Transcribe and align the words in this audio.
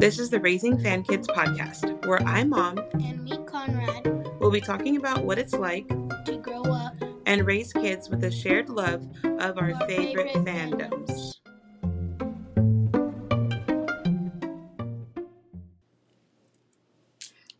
This 0.00 0.18
is 0.18 0.30
the 0.30 0.40
Raising 0.40 0.78
Fan 0.78 1.02
Kids 1.02 1.28
podcast, 1.28 2.06
where 2.06 2.22
I, 2.22 2.42
Mom, 2.42 2.78
and 2.94 3.22
me, 3.22 3.36
Conrad, 3.44 4.06
will 4.40 4.50
be 4.50 4.62
talking 4.62 4.96
about 4.96 5.26
what 5.26 5.38
it's 5.38 5.52
like 5.52 5.86
to 6.24 6.38
grow 6.38 6.62
up 6.62 6.94
and 7.26 7.46
raise 7.46 7.70
kids 7.74 8.08
with 8.08 8.24
a 8.24 8.30
shared 8.30 8.70
love 8.70 9.06
of 9.22 9.58
our, 9.58 9.74
Our 9.74 9.86
favorite, 9.86 10.32
favorite 10.32 10.46
fandoms. 10.46 11.34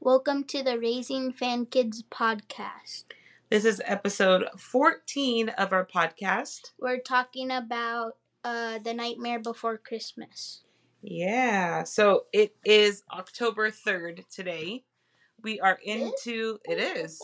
Welcome 0.00 0.44
to 0.44 0.62
the 0.62 0.78
Raising 0.78 1.34
Fan 1.34 1.66
Kids 1.66 2.02
podcast. 2.10 3.04
This 3.50 3.66
is 3.66 3.82
episode 3.84 4.46
14 4.56 5.50
of 5.50 5.74
our 5.74 5.84
podcast. 5.84 6.70
We're 6.80 7.00
talking 7.00 7.50
about 7.50 8.16
uh, 8.42 8.78
the 8.78 8.94
Nightmare 8.94 9.40
Before 9.40 9.76
Christmas. 9.76 10.62
Yeah, 11.02 11.84
so 11.84 12.26
it 12.32 12.54
is 12.64 13.02
October 13.10 13.70
3rd 13.70 14.28
today. 14.28 14.84
We 15.42 15.60
are 15.60 15.78
into, 15.82 16.58
it 16.64 16.78
is. 16.78 17.20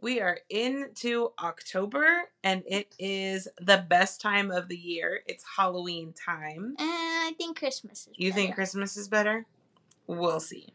We 0.00 0.20
are 0.20 0.38
into 0.50 1.32
October 1.42 2.24
and 2.44 2.62
it 2.66 2.94
is 2.98 3.48
the 3.58 3.84
best 3.88 4.20
time 4.20 4.50
of 4.50 4.68
the 4.68 4.76
year. 4.76 5.20
It's 5.26 5.44
Halloween 5.56 6.12
time. 6.12 6.76
And 6.78 6.88
I 6.88 7.32
think 7.36 7.58
Christmas 7.58 8.06
is 8.06 8.14
You 8.16 8.32
think 8.32 8.50
better. 8.50 8.54
Christmas 8.56 8.96
is 8.96 9.08
better? 9.08 9.46
We'll 10.06 10.40
see. 10.40 10.68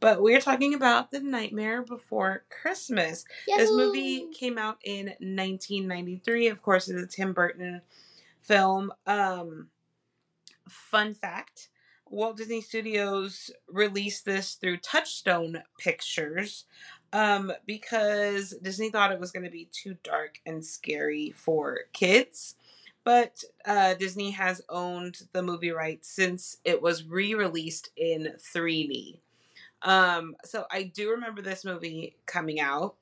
But 0.00 0.22
we're 0.22 0.40
talking 0.40 0.74
about 0.74 1.10
The 1.10 1.20
Nightmare 1.20 1.82
Before 1.82 2.44
Christmas. 2.50 3.24
This 3.48 3.70
movie 3.70 4.26
came 4.32 4.58
out 4.58 4.78
in 4.84 5.06
1993. 5.06 6.48
Of 6.48 6.62
course, 6.62 6.88
it's 6.88 7.02
a 7.02 7.06
Tim 7.06 7.32
Burton 7.32 7.80
film. 8.42 8.92
Um, 9.06 9.68
fun 10.68 11.14
fact 11.14 11.68
Walt 12.10 12.36
Disney 12.36 12.60
Studios 12.60 13.50
released 13.68 14.24
this 14.24 14.54
through 14.54 14.78
Touchstone 14.78 15.62
Pictures 15.78 16.64
um, 17.12 17.52
because 17.66 18.54
Disney 18.62 18.90
thought 18.90 19.12
it 19.12 19.20
was 19.20 19.30
going 19.30 19.44
to 19.44 19.50
be 19.50 19.68
too 19.72 19.96
dark 20.02 20.40
and 20.46 20.64
scary 20.64 21.32
for 21.36 21.80
kids. 21.92 22.54
But 23.04 23.42
uh, 23.64 23.94
Disney 23.94 24.30
has 24.32 24.62
owned 24.68 25.22
the 25.32 25.42
movie 25.42 25.70
rights 25.70 26.08
since 26.08 26.58
it 26.64 26.80
was 26.80 27.04
re 27.04 27.34
released 27.34 27.90
in 27.96 28.34
3D. 28.38 29.20
Um, 29.82 30.34
so 30.44 30.64
I 30.70 30.84
do 30.84 31.10
remember 31.10 31.40
this 31.40 31.64
movie 31.64 32.16
coming 32.26 32.60
out 32.60 32.96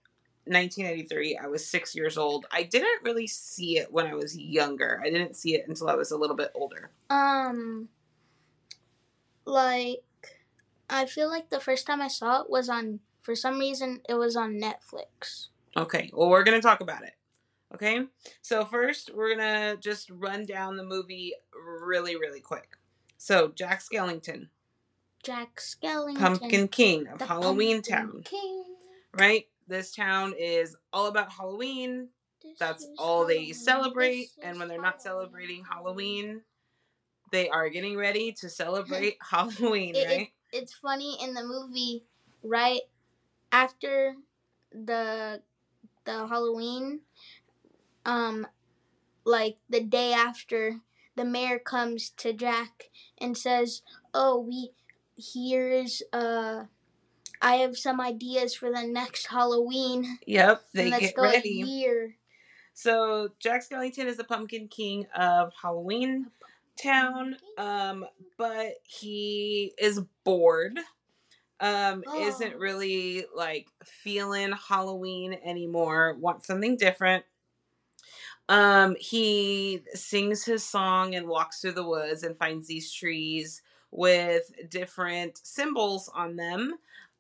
1993. 0.47 1.37
I 1.37 1.47
was 1.47 1.67
six 1.67 1.95
years 1.95 2.17
old. 2.17 2.47
I 2.53 2.63
didn't 2.63 3.03
really 3.05 3.27
see 3.27 3.79
it 3.79 3.93
when 3.93 4.07
I 4.07 4.15
was 4.15 4.37
younger. 4.37 5.01
I 5.05 5.11
didn't 5.11 5.35
see 5.37 5.55
it 5.55 5.67
until 5.69 5.89
I 5.89 5.95
was 5.95 6.11
a 6.13 6.17
little 6.17 6.37
bit 6.37 6.51
older. 6.55 6.91
Um, 7.11 7.89
like, 9.45 10.03
I 10.89 11.07
feel 11.07 11.29
like 11.29 11.51
the 11.51 11.61
first 11.61 11.87
time 11.87 12.01
I 12.01 12.09
saw 12.09 12.43
it 12.43 12.51
was 12.51 12.69
on, 12.69 13.01
for 13.23 13.35
some 13.35 13.59
reason, 13.59 14.01
it 14.09 14.15
was 14.15 14.37
on 14.37 14.61
Netflix. 14.61 15.49
Okay, 15.77 16.11
well, 16.15 16.29
we're 16.31 16.45
going 16.45 16.59
to 16.61 16.67
talk 16.67 16.81
about 16.81 17.03
it. 17.03 17.15
Okay, 17.75 18.07
so 18.43 18.65
first, 18.65 19.11
we're 19.13 19.35
going 19.37 19.51
to 19.51 19.77
just 19.81 20.09
run 20.11 20.47
down 20.47 20.77
the 20.77 20.85
movie 20.85 21.35
really, 21.83 22.15
really 22.17 22.41
quick. 22.41 22.77
So, 23.19 23.49
Jack 23.49 23.83
Skellington, 23.83 24.49
Jack 25.25 25.57
Skellington. 25.57 26.19
Pumpkin 26.19 26.69
King 26.69 27.09
of 27.09 27.21
Halloween 27.21 27.83
Pumpkin 27.83 27.97
Town, 27.97 28.23
King. 28.25 28.65
right? 29.19 29.47
This 29.67 29.95
town 29.95 30.35
is 30.39 30.77
all 30.93 31.07
about 31.07 31.33
Halloween. 31.33 32.09
This 32.43 32.59
That's 32.59 32.87
all 32.99 33.27
they 33.27 33.35
Halloween. 33.37 33.55
celebrate. 33.55 34.31
This 34.37 34.39
And 34.43 34.59
when 34.59 34.69
they're 34.69 34.81
not 34.81 35.03
celebrating 35.03 35.65
Halloween, 35.65 36.43
they 37.33 37.49
are 37.49 37.69
getting 37.69 37.97
ready 37.97 38.33
to 38.33 38.49
celebrate 38.49 39.17
Halloween, 39.31 39.97
It- 39.97 39.99
it- 39.99 40.07
right? 40.09 40.29
it's 40.53 40.75
funny 40.75 41.19
in 41.23 41.35
the 41.35 41.45
movie 41.45 42.05
right 42.43 42.83
after 43.51 44.15
the 44.73 45.43
the 46.05 46.27
Halloween 46.29 47.01
um 48.05 48.47
like 49.25 49.59
the 49.69 49.81
day 49.81 50.13
after 50.13 50.81
the 51.17 51.25
mayor 51.25 51.59
comes 51.59 52.11
to 52.11 52.33
Jack 52.33 52.85
and 53.19 53.37
says, 53.37 53.83
"Oh, 54.15 54.39
we 54.39 54.71
here's 55.17 56.03
uh 56.13 56.67
I 57.47 57.57
have 57.57 57.79
some 57.79 58.01
ideas 58.01 58.55
for 58.55 58.71
the 58.71 58.83
next 58.87 59.27
Halloween." 59.27 60.19
Yep, 60.27 60.63
they 60.75 60.91
let's 60.91 61.01
get 61.07 61.15
go 61.17 61.23
ready. 61.23 61.63
a 61.63 61.67
year. 61.67 62.17
So 62.75 63.31
Jack 63.39 63.63
Skellington 63.69 64.07
is 64.07 64.17
the 64.19 64.25
Pumpkin 64.25 64.69
King 64.69 65.07
of 65.17 65.53
Halloween 65.61 66.27
Town, 66.83 67.37
um, 67.57 68.05
but 68.37 68.75
he 68.83 69.73
is 69.79 70.01
bored. 70.25 70.79
Um, 71.61 72.05
isn't 72.19 72.55
Oh. 72.55 72.59
really 72.59 73.25
like 73.35 73.69
feeling 73.85 74.53
Halloween 74.53 75.39
anymore. 75.45 76.17
Wants 76.21 76.47
something 76.47 76.77
different. 76.77 77.25
Um, 78.49 78.95
he 79.01 79.83
sings 79.95 80.45
his 80.45 80.65
song 80.65 81.15
and 81.15 81.27
walks 81.27 81.61
through 81.61 81.73
the 81.73 81.87
woods 81.89 82.23
and 82.23 82.37
finds 82.39 82.69
these 82.69 82.93
trees 82.93 83.63
with 83.91 84.51
different 84.71 85.39
symbols 85.45 86.11
on 86.15 86.37
them, 86.37 86.75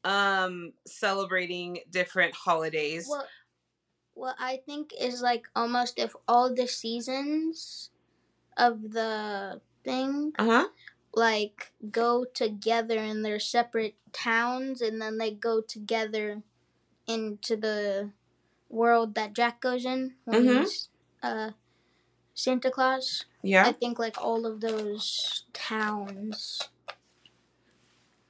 um, 0.06 0.72
celebrating 0.86 1.80
different 1.90 2.34
holidays. 2.34 3.06
What 3.08 3.26
what 4.14 4.36
I 4.38 4.62
think 4.64 4.92
is 4.98 5.20
like 5.20 5.48
almost 5.54 5.98
if 5.98 6.14
all 6.26 6.54
the 6.54 6.66
seasons 6.68 7.90
of 8.56 8.92
the 8.92 9.60
thing 9.84 10.32
Uh 10.38 10.44
huh. 10.46 10.68
like 11.12 11.72
go 11.90 12.24
together 12.24 12.96
in 12.98 13.22
their 13.22 13.38
separate 13.40 13.96
towns 14.12 14.80
and 14.80 15.02
then 15.02 15.18
they 15.18 15.32
go 15.32 15.60
together 15.60 16.42
into 17.06 17.56
the 17.56 18.10
world 18.70 19.14
that 19.16 19.34
Jack 19.34 19.60
goes 19.60 19.84
in 19.84 20.14
when 20.24 20.44
Mhm. 20.44 20.60
he's 20.62 20.88
uh 21.22 21.50
Santa 22.34 22.70
Claus. 22.70 23.24
Yeah. 23.42 23.66
I 23.66 23.72
think 23.72 23.98
like 23.98 24.20
all 24.22 24.46
of 24.46 24.60
those 24.60 25.44
towns. 25.52 26.68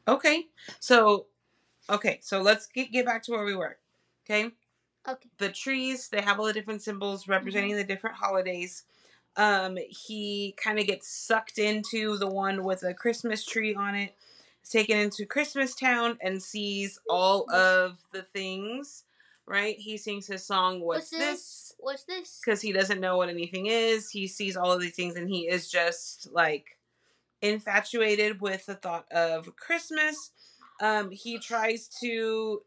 Okay. 0.08 0.48
So, 0.80 1.26
okay. 1.90 2.18
So 2.22 2.40
let's 2.42 2.66
get, 2.66 2.92
get 2.92 3.06
back 3.06 3.22
to 3.24 3.32
where 3.32 3.44
we 3.44 3.54
were. 3.56 3.76
Okay. 4.24 4.50
Okay. 5.08 5.28
The 5.38 5.50
trees, 5.50 6.08
they 6.08 6.20
have 6.20 6.40
all 6.40 6.46
the 6.46 6.52
different 6.52 6.82
symbols 6.82 7.28
representing 7.28 7.76
the 7.76 7.84
different 7.84 8.16
holidays. 8.16 8.84
Um, 9.36 9.78
he 9.88 10.54
kind 10.62 10.78
of 10.78 10.86
gets 10.86 11.08
sucked 11.08 11.58
into 11.58 12.16
the 12.16 12.26
one 12.26 12.64
with 12.64 12.82
a 12.82 12.94
Christmas 12.94 13.44
tree 13.44 13.74
on 13.74 13.94
it. 13.94 14.14
Taken 14.68 14.98
into 14.98 15.26
Christmas 15.26 15.76
Town 15.76 16.18
and 16.20 16.42
sees 16.42 16.98
all 17.08 17.48
of 17.52 17.98
the 18.12 18.22
things. 18.22 19.04
Right? 19.46 19.76
He 19.78 19.96
sings 19.96 20.26
his 20.26 20.44
song, 20.44 20.80
What's, 20.80 20.98
What's 20.98 21.10
This? 21.10 21.20
this? 21.20 21.72
What's 21.78 22.02
this? 22.04 22.40
because 22.44 22.60
he 22.60 22.72
doesn't 22.72 23.00
know 23.00 23.16
what 23.16 23.28
anything 23.28 23.66
is. 23.66 24.10
He 24.10 24.26
sees 24.26 24.56
all 24.56 24.72
of 24.72 24.80
these 24.80 24.96
things 24.96 25.14
and 25.14 25.28
he 25.28 25.42
is 25.48 25.70
just 25.70 26.28
like 26.32 26.78
infatuated 27.42 28.40
with 28.40 28.66
the 28.66 28.74
thought 28.74 29.06
of 29.12 29.54
Christmas. 29.54 30.32
Um, 30.80 31.10
he 31.10 31.38
tries 31.38 31.88
to 32.00 32.62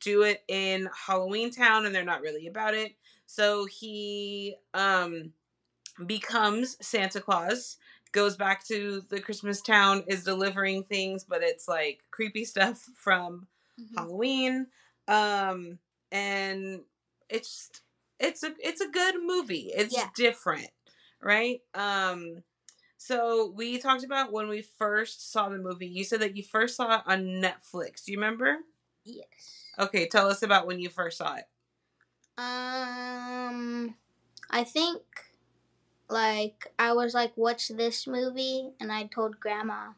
do 0.00 0.22
it 0.22 0.44
in 0.48 0.88
Halloween 1.06 1.50
Town 1.50 1.86
and 1.86 1.94
they're 1.94 2.04
not 2.04 2.20
really 2.20 2.46
about 2.46 2.74
it. 2.74 2.96
So 3.26 3.64
he 3.66 4.56
um, 4.74 5.32
becomes 6.06 6.76
Santa 6.86 7.20
Claus, 7.20 7.76
goes 8.12 8.36
back 8.36 8.64
to 8.66 9.02
the 9.08 9.20
Christmas 9.20 9.60
town, 9.60 10.04
is 10.08 10.24
delivering 10.24 10.84
things, 10.84 11.24
but 11.24 11.42
it's 11.42 11.68
like 11.68 12.02
creepy 12.10 12.44
stuff 12.44 12.78
from 12.96 13.46
Mhm. 13.78 13.96
Halloween. 13.96 14.66
Um, 15.08 15.78
and 16.12 16.82
it's 17.28 17.70
it's 18.20 18.42
a 18.42 18.54
it's 18.60 18.80
a 18.80 18.88
good 18.88 19.16
movie. 19.22 19.72
It's 19.74 19.94
Yeah. 19.94 20.10
different, 20.14 20.70
right? 21.20 21.60
Um, 21.74 22.42
so 23.04 23.52
we 23.54 23.76
talked 23.78 24.02
about 24.02 24.32
when 24.32 24.48
we 24.48 24.62
first 24.62 25.30
saw 25.30 25.50
the 25.50 25.58
movie. 25.58 25.86
You 25.86 26.04
said 26.04 26.20
that 26.20 26.36
you 26.38 26.42
first 26.42 26.76
saw 26.76 26.96
it 26.96 27.02
on 27.04 27.26
Netflix. 27.42 28.04
Do 28.04 28.12
you 28.12 28.16
remember? 28.16 28.56
Yes. 29.04 29.64
Okay, 29.78 30.08
tell 30.08 30.26
us 30.26 30.42
about 30.42 30.66
when 30.66 30.80
you 30.80 30.88
first 30.88 31.18
saw 31.18 31.34
it. 31.34 31.44
Um, 32.38 33.94
I 34.50 34.64
think 34.64 35.02
like 36.08 36.66
I 36.78 36.94
was 36.94 37.12
like, 37.12 37.32
"What's 37.34 37.68
this 37.68 38.06
movie?" 38.06 38.70
And 38.80 38.90
I 38.90 39.04
told 39.04 39.38
Grandma, 39.38 39.92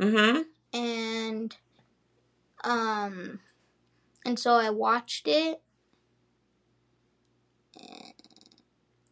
Mm-hmm. 0.00 0.42
and 0.76 1.56
um, 2.64 3.38
and 4.26 4.36
so 4.36 4.54
I 4.54 4.70
watched 4.70 5.28
it. 5.28 5.62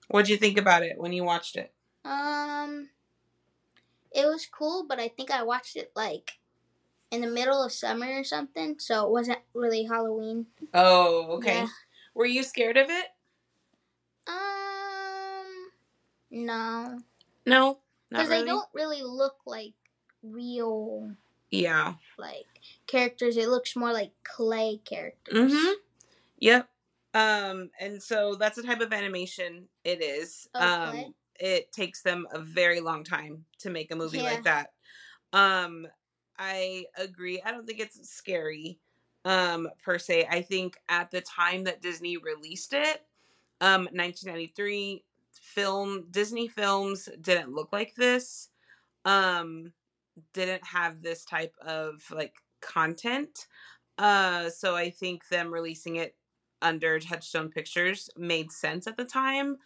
What'd 0.08 0.28
you 0.28 0.36
think 0.36 0.58
about 0.58 0.82
it 0.82 0.98
when 0.98 1.12
you 1.12 1.22
watched 1.22 1.54
it? 1.54 1.72
Um, 2.04 2.88
it 4.12 4.26
was 4.26 4.46
cool, 4.46 4.84
but 4.88 4.98
I 5.00 5.08
think 5.08 5.30
I 5.30 5.42
watched 5.42 5.76
it 5.76 5.92
like 5.94 6.32
in 7.10 7.20
the 7.20 7.26
middle 7.30 7.62
of 7.62 7.72
summer 7.72 8.06
or 8.20 8.24
something, 8.24 8.78
so 8.78 9.04
it 9.06 9.10
wasn't 9.10 9.40
really 9.54 9.84
Halloween. 9.84 10.46
Oh, 10.74 11.26
okay. 11.38 11.60
Yeah. 11.60 11.66
Were 12.14 12.26
you 12.26 12.42
scared 12.42 12.76
of 12.76 12.88
it? 12.90 13.06
Um, 14.26 15.70
no, 16.30 16.98
No, 17.46 17.78
because 18.10 18.28
really. 18.28 18.40
they 18.42 18.46
don't 18.46 18.68
really 18.72 19.02
look 19.02 19.36
like 19.46 19.72
real 20.22 21.14
Yeah. 21.50 21.94
like 22.18 22.46
characters. 22.86 23.36
It 23.36 23.48
looks 23.48 23.74
more 23.76 23.92
like 23.92 24.12
clay 24.24 24.80
characters. 24.84 25.52
Mm-hmm. 25.52 25.72
Yep. 26.38 26.68
Um, 27.12 27.70
and 27.80 28.00
so 28.02 28.36
that's 28.36 28.56
the 28.56 28.62
type 28.62 28.80
of 28.80 28.92
animation 28.92 29.68
it 29.84 30.02
is. 30.02 30.48
Oh, 30.54 30.60
um, 30.64 30.90
clay? 30.90 31.14
It 31.40 31.72
takes 31.72 32.02
them 32.02 32.28
a 32.32 32.40
very 32.40 32.80
long 32.80 33.04
time 33.04 33.46
to 33.60 33.70
make 33.70 33.90
a 33.90 33.96
movie 33.96 34.18
Yeah. 34.18 34.24
like 34.24 34.44
that. 34.44 34.74
Um, 35.32 35.88
I 36.38 36.86
agree. 36.96 37.42
I 37.42 37.50
don't 37.50 37.66
think 37.66 37.80
it's 37.80 38.08
scary, 38.10 38.80
um, 39.24 39.68
per 39.82 39.98
se. 39.98 40.26
I 40.28 40.42
think 40.42 40.78
at 40.88 41.10
the 41.10 41.20
time 41.20 41.64
that 41.64 41.82
Disney 41.82 42.16
released 42.16 42.72
it, 42.72 43.06
um, 43.60 43.88
1993 43.92 45.04
film 45.32 46.10
Disney 46.10 46.48
films 46.48 47.08
didn't 47.20 47.52
look 47.52 47.72
like 47.72 47.94
this. 47.96 48.50
Um, 49.04 49.72
didn't 50.32 50.64
have 50.66 51.02
this 51.02 51.24
type 51.24 51.54
of 51.62 52.10
like 52.10 52.36
content. 52.60 53.46
Uh, 53.98 54.50
so 54.50 54.76
I 54.76 54.90
think 54.90 55.28
them 55.28 55.52
releasing 55.52 55.96
it 55.96 56.16
under 56.62 56.98
Touchstone 57.00 57.50
Pictures 57.50 58.10
made 58.16 58.52
sense 58.52 58.86
at 58.86 58.96
the 58.96 59.04
time. 59.04 59.58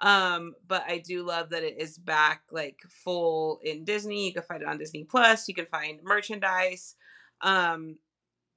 Um, 0.00 0.54
but 0.66 0.84
I 0.88 0.98
do 0.98 1.22
love 1.22 1.50
that 1.50 1.62
it 1.62 1.78
is 1.78 1.96
back 1.96 2.42
like 2.50 2.80
full 2.88 3.60
in 3.62 3.84
Disney. 3.84 4.26
You 4.26 4.32
can 4.32 4.42
find 4.42 4.62
it 4.62 4.68
on 4.68 4.78
Disney 4.78 5.04
Plus. 5.04 5.48
You 5.48 5.54
can 5.54 5.66
find 5.66 6.02
merchandise. 6.02 6.96
Um, 7.40 7.98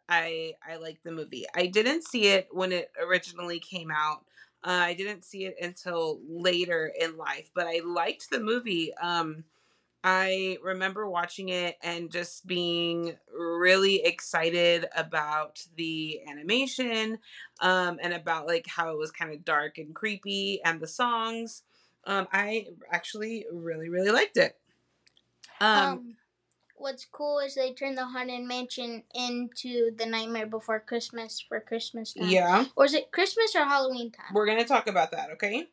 I 0.07 0.53
I 0.67 0.77
like 0.77 0.99
the 1.03 1.11
movie. 1.11 1.45
I 1.55 1.67
didn't 1.67 2.03
see 2.03 2.27
it 2.27 2.47
when 2.51 2.71
it 2.71 2.91
originally 3.01 3.59
came 3.59 3.91
out. 3.91 4.25
Uh, 4.63 4.81
I 4.81 4.93
didn't 4.95 5.23
see 5.23 5.45
it 5.45 5.55
until 5.61 6.19
later 6.27 6.91
in 6.99 7.17
life, 7.17 7.51
but 7.53 7.67
I 7.67 7.81
liked 7.85 8.29
the 8.29 8.39
movie. 8.39 8.93
Um, 8.95 9.43
I 10.07 10.59
remember 10.63 11.09
watching 11.09 11.49
it 11.49 11.77
and 11.81 12.11
just 12.11 12.45
being 12.45 13.17
really 13.35 14.03
excited 14.03 14.85
about 14.95 15.65
the 15.75 16.21
animation 16.29 17.17
um, 17.59 17.97
and 18.03 18.13
about 18.13 18.45
like 18.45 18.67
how 18.67 18.91
it 18.91 18.99
was 18.99 19.09
kind 19.09 19.33
of 19.33 19.43
dark 19.43 19.79
and 19.79 19.95
creepy 19.95 20.61
and 20.63 20.79
the 20.79 20.87
songs. 20.87 21.63
Um, 22.03 22.27
I 22.31 22.67
actually 22.91 23.47
really, 23.51 23.89
really 23.89 24.11
liked 24.11 24.37
it. 24.37 24.59
Um, 25.59 25.89
Um, 25.89 26.15
what's 26.77 27.05
cool 27.05 27.39
is 27.39 27.55
they 27.55 27.73
turned 27.73 27.97
the 27.97 28.05
Haunted 28.05 28.43
Mansion 28.43 29.03
into 29.15 29.91
the 29.95 30.05
Nightmare 30.05 30.45
Before 30.45 30.79
Christmas 30.79 31.39
for 31.41 31.59
Christmas 31.59 32.13
time. 32.13 32.27
yeah, 32.29 32.65
Or 32.75 32.85
is 32.85 32.93
it 32.93 33.11
Christmas 33.11 33.55
or 33.55 33.65
Halloween 33.65 34.11
time? 34.11 34.33
we're 34.33 34.45
going 34.45 34.59
to 34.59 34.65
talk 34.65 34.87
about 34.87 35.11
that, 35.11 35.31
okay? 35.31 35.67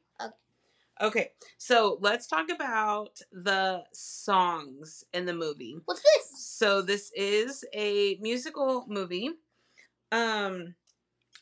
Okay. 1.03 1.31
So 1.59 1.99
let's 2.01 2.29
talk 2.29 2.49
about 2.49 3.19
the 3.33 3.83
songs 3.93 5.05
in 5.13 5.27
the 5.27 5.35
movie. 5.35 5.77
What's 5.85 6.01
this? 6.01 6.47
So 6.47 6.81
this 6.81 7.11
is 7.17 7.65
a 7.75 8.17
musical 8.21 8.87
movie 8.89 9.31
um 10.13 10.75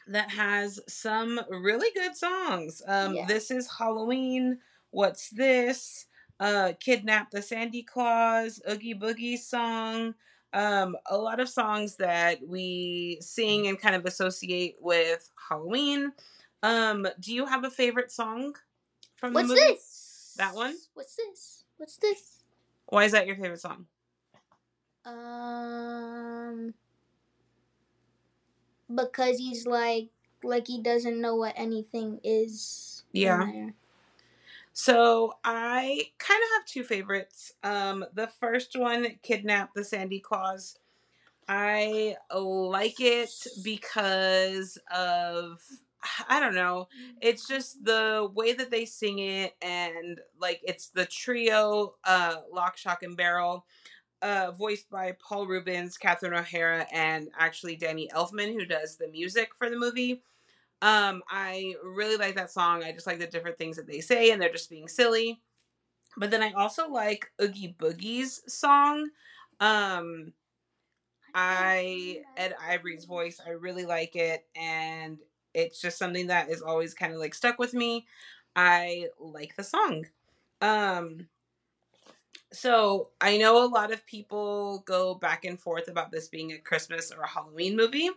that 0.08 0.30
has 0.30 0.80
some 0.88 1.40
really 1.50 1.90
good 1.94 2.16
songs. 2.16 2.82
Um 2.86 3.14
Yeah. 3.14 3.26
this 3.26 3.50
is 3.50 3.70
Halloween, 3.78 4.58
What's 4.90 5.28
This? 5.30 6.06
Uh 6.38 6.72
Kidnap 6.80 7.30
the 7.30 7.42
Sandy 7.42 7.82
Claus, 7.82 8.62
Oogie 8.68 8.94
Boogie 8.94 9.36
song. 9.38 10.14
Um 10.54 10.96
a 11.10 11.18
lot 11.18 11.38
of 11.38 11.50
songs 11.50 11.96
that 11.96 12.38
we 12.46 13.18
sing 13.20 13.66
and 13.68 13.78
kind 13.78 13.94
of 13.94 14.06
associate 14.06 14.76
with 14.80 15.30
Halloween. 15.50 16.12
Um 16.62 17.06
do 17.20 17.34
you 17.34 17.44
have 17.44 17.64
a 17.64 17.70
favorite 17.70 18.10
song 18.10 18.54
from 19.20 19.34
What's 19.34 19.48
the 19.48 19.54
movie? 19.54 19.66
this? 19.66 20.34
That 20.38 20.54
one? 20.54 20.74
What's 20.94 21.14
this? 21.14 21.64
What's 21.76 21.98
this? 21.98 22.42
Why 22.86 23.04
is 23.04 23.12
that 23.12 23.26
your 23.26 23.36
favorite 23.36 23.60
song? 23.60 23.86
Um, 25.04 26.74
because 28.92 29.38
he's 29.38 29.66
like, 29.66 30.08
like 30.42 30.66
he 30.66 30.82
doesn't 30.82 31.20
know 31.20 31.36
what 31.36 31.54
anything 31.56 32.18
is. 32.24 33.04
Yeah. 33.12 33.70
So 34.72 35.34
I 35.44 36.10
kind 36.18 36.42
of 36.42 36.48
have 36.58 36.66
two 36.66 36.84
favorites. 36.84 37.52
Um, 37.62 38.04
the 38.14 38.28
first 38.28 38.78
one, 38.78 39.18
"Kidnap 39.22 39.74
the 39.74 39.84
Sandy 39.84 40.20
Claus." 40.20 40.78
I 41.48 42.16
like 42.32 43.00
it 43.00 43.46
because 43.62 44.78
of 44.90 45.60
I 46.28 46.40
don't 46.40 46.54
know. 46.54 46.88
It's 47.20 47.46
just 47.46 47.84
the 47.84 48.28
way 48.34 48.52
that 48.52 48.70
they 48.70 48.84
sing 48.84 49.18
it, 49.18 49.54
and 49.62 50.20
like 50.40 50.60
it's 50.62 50.88
the 50.88 51.06
trio, 51.06 51.94
uh, 52.04 52.36
Lock, 52.52 52.76
Shock, 52.76 53.02
and 53.02 53.16
Barrel, 53.16 53.66
uh, 54.22 54.52
voiced 54.52 54.90
by 54.90 55.16
Paul 55.20 55.46
Reubens, 55.46 55.96
Catherine 55.96 56.34
O'Hara, 56.34 56.86
and 56.92 57.28
actually 57.38 57.76
Danny 57.76 58.08
Elfman, 58.14 58.52
who 58.54 58.64
does 58.64 58.96
the 58.96 59.08
music 59.08 59.50
for 59.56 59.70
the 59.70 59.78
movie. 59.78 60.22
Um, 60.82 61.22
I 61.30 61.74
really 61.84 62.16
like 62.16 62.36
that 62.36 62.50
song. 62.50 62.82
I 62.82 62.92
just 62.92 63.06
like 63.06 63.18
the 63.18 63.26
different 63.26 63.58
things 63.58 63.76
that 63.76 63.86
they 63.86 64.00
say, 64.00 64.30
and 64.30 64.40
they're 64.40 64.52
just 64.52 64.70
being 64.70 64.88
silly. 64.88 65.40
But 66.16 66.30
then 66.30 66.42
I 66.42 66.52
also 66.52 66.88
like 66.88 67.30
Oogie 67.40 67.76
Boogie's 67.78 68.42
song. 68.52 69.10
Um, 69.60 70.32
I 71.34 72.22
Ed 72.36 72.54
Ivory's 72.60 73.04
voice. 73.04 73.40
I 73.44 73.50
really 73.50 73.84
like 73.84 74.16
it, 74.16 74.46
and 74.56 75.18
it's 75.54 75.80
just 75.80 75.98
something 75.98 76.28
that 76.28 76.50
is 76.50 76.62
always 76.62 76.94
kind 76.94 77.12
of 77.12 77.18
like 77.18 77.34
stuck 77.34 77.58
with 77.58 77.74
me. 77.74 78.06
I 78.56 79.06
like 79.18 79.56
the 79.56 79.64
song. 79.64 80.06
Um, 80.60 81.28
so 82.52 83.10
I 83.20 83.38
know 83.38 83.64
a 83.64 83.68
lot 83.68 83.92
of 83.92 84.06
people 84.06 84.82
go 84.86 85.14
back 85.14 85.44
and 85.44 85.60
forth 85.60 85.88
about 85.88 86.10
this 86.10 86.28
being 86.28 86.52
a 86.52 86.58
Christmas 86.58 87.12
or 87.12 87.22
a 87.22 87.28
Halloween 87.28 87.76
movie, 87.76 88.10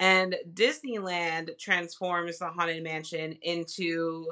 and 0.00 0.36
Disneyland 0.52 1.56
transforms 1.58 2.38
the 2.38 2.48
Haunted 2.48 2.82
Mansion 2.82 3.38
into 3.42 4.26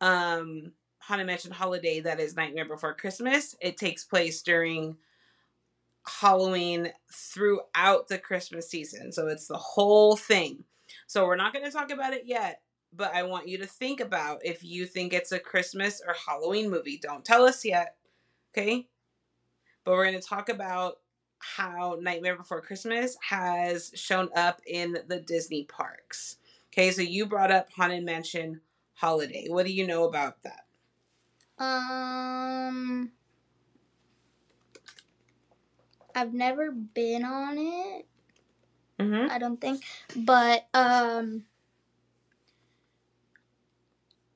um 0.00 0.72
Haunted 0.98 1.26
Mansion 1.26 1.52
Holiday 1.52 2.00
that 2.00 2.20
is 2.20 2.36
Nightmare 2.36 2.64
Before 2.66 2.94
Christmas. 2.94 3.54
It 3.60 3.76
takes 3.76 4.04
place 4.04 4.42
during 4.42 4.96
Halloween 6.06 6.92
throughout 7.12 8.08
the 8.08 8.18
Christmas 8.18 8.68
season. 8.68 9.12
So 9.12 9.28
it's 9.28 9.46
the 9.46 9.56
whole 9.56 10.16
thing. 10.16 10.64
So 11.06 11.26
we're 11.26 11.36
not 11.36 11.52
going 11.52 11.64
to 11.64 11.70
talk 11.70 11.90
about 11.90 12.12
it 12.12 12.24
yet, 12.26 12.62
but 12.92 13.14
I 13.14 13.22
want 13.22 13.48
you 13.48 13.58
to 13.58 13.66
think 13.66 14.00
about 14.00 14.44
if 14.44 14.64
you 14.64 14.86
think 14.86 15.12
it's 15.12 15.32
a 15.32 15.38
Christmas 15.38 16.02
or 16.06 16.14
Halloween 16.14 16.70
movie. 16.70 16.98
Don't 17.00 17.24
tell 17.24 17.44
us 17.44 17.64
yet, 17.64 17.96
okay? 18.52 18.88
But 19.84 19.92
we're 19.92 20.06
going 20.06 20.20
to 20.20 20.26
talk 20.26 20.48
about 20.48 20.98
how 21.38 21.98
Nightmare 22.00 22.36
Before 22.36 22.60
Christmas 22.60 23.16
has 23.28 23.92
shown 23.94 24.30
up 24.34 24.60
in 24.66 24.98
the 25.06 25.20
Disney 25.20 25.64
parks. 25.64 26.36
Okay, 26.72 26.90
so 26.90 27.02
you 27.02 27.26
brought 27.26 27.52
up 27.52 27.68
Haunted 27.72 28.04
Mansion 28.04 28.60
Holiday. 28.94 29.46
What 29.48 29.66
do 29.66 29.72
you 29.72 29.86
know 29.86 30.04
about 30.04 30.42
that? 30.42 30.64
Um, 31.58 33.12
I've 36.14 36.34
never 36.34 36.70
been 36.70 37.24
on 37.24 37.58
it. 37.58 38.06
Mm-hmm. 38.98 39.30
I 39.30 39.38
don't 39.38 39.60
think, 39.60 39.84
but 40.16 40.66
um, 40.72 41.44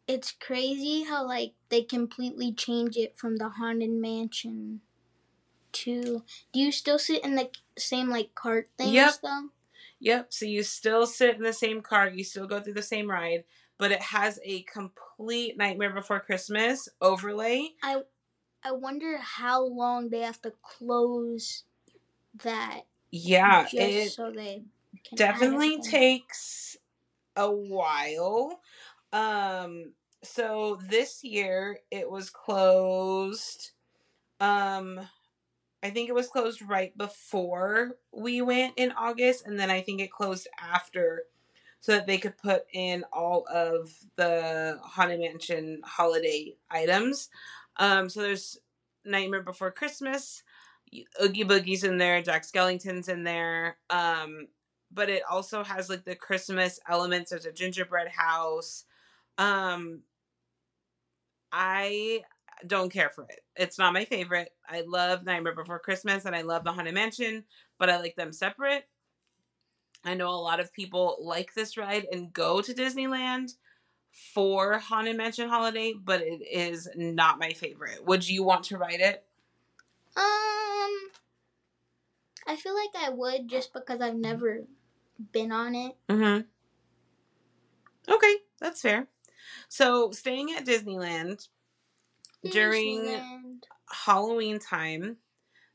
it's 0.06 0.32
crazy 0.32 1.04
how 1.04 1.26
like 1.26 1.52
they 1.68 1.82
completely 1.82 2.52
change 2.52 2.96
it 2.96 3.16
from 3.16 3.36
the 3.36 3.48
haunted 3.48 3.90
mansion 3.90 4.80
to. 5.72 6.22
Do 6.52 6.60
you 6.60 6.72
still 6.72 6.98
sit 6.98 7.24
in 7.24 7.36
the 7.36 7.50
same 7.78 8.08
like 8.10 8.34
cart 8.34 8.68
things 8.76 8.92
Yep. 8.92 9.14
though? 9.22 9.48
Yep. 10.00 10.32
So 10.32 10.46
you 10.46 10.62
still 10.62 11.06
sit 11.06 11.36
in 11.36 11.42
the 11.42 11.52
same 11.52 11.80
car, 11.80 12.08
you 12.08 12.24
still 12.24 12.46
go 12.46 12.60
through 12.60 12.74
the 12.74 12.82
same 12.82 13.10
ride, 13.10 13.44
but 13.78 13.92
it 13.92 14.02
has 14.02 14.38
a 14.44 14.62
complete 14.62 15.56
Nightmare 15.56 15.92
Before 15.94 16.20
Christmas 16.20 16.88
overlay. 17.00 17.68
I 17.82 18.02
I 18.62 18.72
wonder 18.72 19.16
how 19.18 19.64
long 19.64 20.10
they 20.10 20.20
have 20.20 20.42
to 20.42 20.52
close 20.62 21.64
that 22.42 22.82
Yeah, 23.10 23.66
it 23.72 24.12
so 24.12 24.30
they 24.30 24.62
definitely 25.14 25.80
takes 25.80 26.76
a 27.36 27.50
while. 27.50 28.60
Um 29.12 29.92
so 30.22 30.80
this 30.88 31.24
year 31.24 31.78
it 31.90 32.10
was 32.10 32.30
closed 32.30 33.72
um 34.40 35.00
I 35.82 35.90
think 35.90 36.08
it 36.08 36.14
was 36.14 36.28
closed 36.28 36.62
right 36.62 36.96
before 36.98 37.96
we 38.12 38.42
went 38.42 38.74
in 38.76 38.92
August 38.92 39.46
and 39.46 39.58
then 39.58 39.70
I 39.70 39.80
think 39.82 40.00
it 40.00 40.10
closed 40.12 40.48
after 40.60 41.24
so 41.80 41.92
that 41.92 42.06
they 42.06 42.18
could 42.18 42.36
put 42.38 42.64
in 42.72 43.04
all 43.12 43.46
of 43.52 43.90
the 44.16 44.78
Haunted 44.82 45.20
Mansion 45.20 45.80
holiday 45.84 46.56
items. 46.70 47.30
Um 47.78 48.08
so 48.08 48.22
there's 48.22 48.58
Nightmare 49.04 49.42
Before 49.42 49.70
Christmas, 49.70 50.42
Oogie 51.22 51.44
Boogie's 51.44 51.84
in 51.84 51.98
there, 51.98 52.22
Jack 52.22 52.44
Skellington's 52.44 53.08
in 53.08 53.24
there. 53.24 53.76
Um 53.90 54.48
but 54.92 55.08
it 55.08 55.22
also 55.30 55.62
has 55.62 55.88
like 55.88 56.04
the 56.04 56.16
Christmas 56.16 56.80
elements. 56.88 57.30
There's 57.30 57.46
a 57.46 57.52
gingerbread 57.52 58.08
house. 58.08 58.84
Um, 59.38 60.02
I 61.52 62.22
don't 62.66 62.92
care 62.92 63.10
for 63.10 63.24
it. 63.24 63.40
It's 63.56 63.78
not 63.78 63.94
my 63.94 64.04
favorite. 64.04 64.50
I 64.68 64.82
love 64.86 65.24
Nightmare 65.24 65.54
Before 65.54 65.78
Christmas 65.78 66.24
and 66.24 66.34
I 66.34 66.42
love 66.42 66.64
the 66.64 66.72
Haunted 66.72 66.94
Mansion, 66.94 67.44
but 67.78 67.88
I 67.88 67.98
like 67.98 68.16
them 68.16 68.32
separate. 68.32 68.84
I 70.04 70.14
know 70.14 70.30
a 70.30 70.36
lot 70.36 70.60
of 70.60 70.72
people 70.72 71.18
like 71.20 71.54
this 71.54 71.76
ride 71.76 72.06
and 72.10 72.32
go 72.32 72.60
to 72.60 72.74
Disneyland 72.74 73.52
for 74.34 74.78
Haunted 74.78 75.16
Mansion 75.16 75.48
Holiday, 75.48 75.94
but 76.02 76.20
it 76.20 76.42
is 76.50 76.88
not 76.96 77.38
my 77.38 77.50
favorite. 77.50 78.04
Would 78.06 78.28
you 78.28 78.42
want 78.42 78.64
to 78.64 78.78
ride 78.78 79.00
it? 79.00 79.24
Um, 80.16 81.10
I 82.46 82.56
feel 82.56 82.74
like 82.74 82.90
I 82.96 83.10
would 83.10 83.48
just 83.48 83.72
because 83.72 84.00
I've 84.00 84.16
never 84.16 84.64
been 85.32 85.52
on 85.52 85.74
it. 85.74 85.96
Mm-hmm. 86.08 86.40
Okay, 88.12 88.36
that's 88.60 88.80
fair. 88.80 89.06
So, 89.68 90.10
staying 90.10 90.52
at 90.52 90.66
Disneyland 90.66 91.48
during 92.50 93.20
Halloween 93.88 94.58
time, 94.58 95.16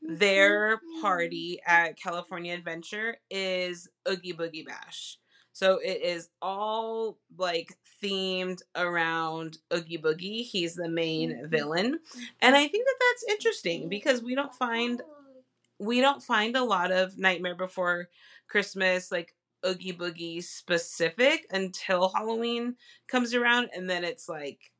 their 0.02 0.80
party 1.00 1.60
at 1.66 1.98
California 1.98 2.54
Adventure 2.54 3.16
is 3.30 3.88
Oogie 4.08 4.34
Boogie 4.34 4.66
Bash. 4.66 5.18
So 5.56 5.78
it 5.78 6.02
is 6.02 6.28
all 6.42 7.16
like 7.38 7.78
themed 8.02 8.60
around 8.74 9.56
Oogie 9.72 9.96
Boogie. 9.96 10.44
He's 10.44 10.74
the 10.74 10.86
main 10.86 11.48
villain. 11.48 11.98
And 12.42 12.54
I 12.54 12.68
think 12.68 12.84
that 12.84 12.96
that's 13.00 13.32
interesting 13.32 13.88
because 13.88 14.22
we 14.22 14.34
don't 14.34 14.52
find 14.52 15.00
we 15.78 16.02
don't 16.02 16.22
find 16.22 16.56
a 16.56 16.62
lot 16.62 16.92
of 16.92 17.16
Nightmare 17.16 17.54
Before 17.54 18.10
Christmas 18.48 19.10
like 19.10 19.34
Oogie 19.66 19.94
Boogie 19.94 20.44
specific 20.44 21.46
until 21.50 22.10
Halloween 22.10 22.76
comes 23.08 23.32
around 23.32 23.70
and 23.74 23.88
then 23.88 24.04
it's 24.04 24.28
like 24.28 24.72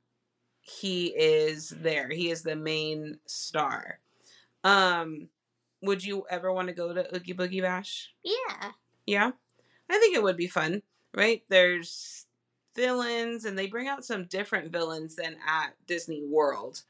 he 0.60 1.06
is 1.06 1.70
there. 1.70 2.10
He 2.10 2.28
is 2.30 2.42
the 2.42 2.54
main 2.54 3.18
star. 3.24 4.00
Um 4.62 5.30
would 5.80 6.04
you 6.04 6.26
ever 6.28 6.52
want 6.52 6.68
to 6.68 6.74
go 6.74 6.92
to 6.92 7.16
Oogie 7.16 7.32
Boogie 7.32 7.62
Bash? 7.62 8.12
Yeah. 8.22 8.72
Yeah. 9.06 9.30
I 9.90 9.98
think 9.98 10.16
it 10.16 10.22
would 10.22 10.36
be 10.36 10.48
fun, 10.48 10.82
right? 11.14 11.42
There's 11.48 12.26
villains 12.74 13.44
and 13.44 13.58
they 13.58 13.66
bring 13.66 13.88
out 13.88 14.04
some 14.04 14.24
different 14.24 14.70
villains 14.70 15.16
than 15.16 15.36
at 15.46 15.74
Disney 15.86 16.22
World. 16.24 16.82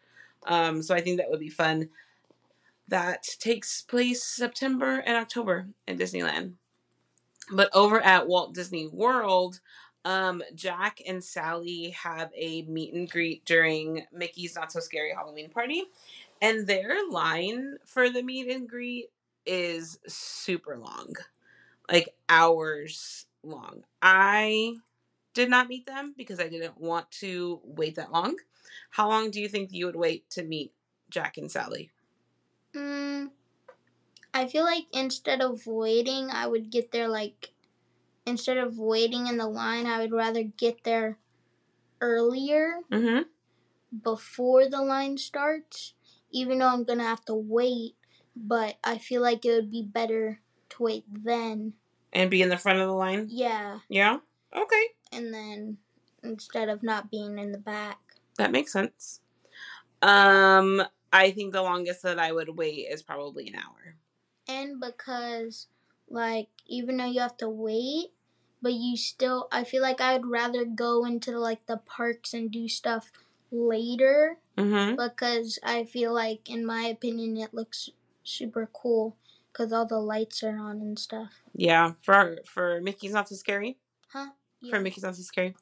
Um, 0.47 0.83
so 0.83 0.95
I 0.95 1.00
think 1.00 1.19
that 1.19 1.31
would 1.31 1.41
be 1.41 1.49
fun. 1.49 1.88
That 2.88 3.25
takes 3.41 3.83
place 3.83 4.23
September 4.23 5.03
and 5.07 5.17
October 5.17 5.69
in 5.87 5.99
Disneyland. 5.99 6.53
But 7.53 7.71
over 7.73 8.00
at 8.00 8.26
Walt 8.26 8.55
Disney 8.55 8.88
World, 8.88 9.61
um, 10.05 10.43
Jack 10.55 11.00
and 11.07 11.23
Sally 11.23 11.91
have 11.91 12.31
a 12.35 12.62
meet 12.62 12.95
and 12.95 13.11
greet 13.11 13.45
during 13.45 14.05
Mickey's 14.12 14.55
Not 14.55 14.73
So 14.73 14.81
Scary 14.81 15.12
Halloween 15.12 15.50
Party. 15.50 15.85
And 16.43 16.67
their 16.67 17.09
line 17.09 17.76
for 17.85 18.11
the 18.11 18.23
meet 18.23 18.49
and 18.49 18.69
greet 18.69 19.11
is 19.47 19.99
super 20.07 20.76
long 20.76 21.15
like 21.90 22.14
hours 22.28 23.26
long. 23.43 23.85
I 24.02 24.76
did 25.35 25.50
not 25.50 25.69
meet 25.69 25.87
them 25.87 26.14
because 26.16 26.40
I 26.40 26.49
didn't 26.49 26.81
want 26.81 27.11
to 27.23 27.61
wait 27.64 27.97
that 27.97 28.12
long. 28.12 28.37
How 28.90 29.09
long 29.09 29.31
do 29.31 29.40
you 29.40 29.49
think 29.49 29.73
you 29.73 29.87
would 29.87 29.97
wait 29.97 30.28
to 30.31 30.43
meet 30.45 30.73
Jack 31.11 31.37
and 31.38 31.50
Sally? 31.50 31.90
Mm, 32.75 33.31
I 34.33 34.47
feel 34.47 34.64
like 34.64 34.87
instead 34.93 35.40
of 35.40 35.66
waiting, 35.66 36.31
I 36.31 36.47
would 36.47 36.71
get 36.71 36.93
there 36.93 37.09
like 37.09 37.52
instead 38.26 38.59
of 38.59 38.78
waiting 38.78 39.26
in 39.26 39.38
the 39.38 39.49
line, 39.49 39.87
I 39.87 40.00
would 40.00 40.12
rather 40.12 40.43
get 40.45 40.85
there 40.85 41.19
earlier 42.00 42.81
Mm-hmm. 42.90 43.23
before 44.02 44.69
the 44.69 44.83
line 44.83 45.19
starts. 45.19 45.95
Even 46.31 46.59
though 46.59 46.69
I'm 46.69 46.85
gonna 46.85 47.05
have 47.05 47.25
to 47.26 47.35
wait, 47.35 47.95
but 48.35 48.76
I 48.85 48.99
feel 48.99 49.23
like 49.23 49.45
it 49.45 49.52
would 49.52 49.71
be 49.71 49.83
better 49.83 50.40
to 50.76 50.83
wait 50.83 51.04
then. 51.09 51.75
And 52.12 52.30
be 52.30 52.42
in 52.42 52.49
the 52.49 52.56
front 52.59 52.78
of 52.80 52.87
the 52.87 52.95
line? 52.95 53.26
Yeah, 53.30 53.80
Yeah. 53.88 54.18
Okay. 54.54 54.83
and 55.12 55.33
then 55.35 55.78
instead 56.23 56.68
of 56.68 56.83
not 56.83 57.11
being 57.11 57.38
in 57.38 57.52
the 57.52 57.59
back. 57.59 57.99
That 58.38 58.50
makes 58.52 58.73
sense. 58.73 59.21
Um, 60.02 60.83
I 61.12 61.30
think 61.30 61.52
the 61.52 61.62
longest 61.62 62.02
that 62.02 62.18
I 62.18 62.33
would 62.33 62.56
wait 62.56 62.87
is 62.90 63.02
probably 63.02 63.49
an 63.49 63.56
hour. 63.56 63.97
and 64.49 64.80
because 64.80 65.66
like 66.09 66.49
even 66.68 66.97
though 66.97 67.04
you 67.11 67.21
have 67.21 67.37
to 67.37 67.49
wait 67.49 68.12
but 68.62 68.73
you 68.73 68.97
still 68.97 69.49
i 69.50 69.64
feel 69.64 69.83
like 69.83 70.00
i'd 70.00 70.25
rather 70.25 70.64
go 70.64 71.04
into 71.04 71.37
like 71.37 71.66
the 71.66 71.78
parks 71.78 72.33
and 72.33 72.50
do 72.52 72.68
stuff 72.68 73.11
later 73.50 74.38
Mm-hmm. 74.56 74.95
because 74.95 75.59
i 75.64 75.83
feel 75.85 76.14
like 76.14 76.49
in 76.49 76.64
my 76.64 76.83
opinion 76.85 77.37
it 77.37 77.52
looks 77.52 77.90
super 78.23 78.71
cool 78.73 79.16
because 79.57 79.73
all 79.73 79.87
the 79.87 79.99
lights 79.99 80.43
are 80.43 80.59
on 80.59 80.81
and 80.83 80.99
stuff 80.99 81.31
Yeah. 81.55 81.93
For 82.03 82.39
for 82.45 82.81
Mickey's 82.83 83.13
not 83.13 83.29
so 83.29 83.37
scary. 83.37 83.79
huh 84.09 84.29
for 84.71 84.81
Mickey's 84.81 85.05
Not 85.05 85.17
So 85.17 85.23
Scary. 85.23 85.55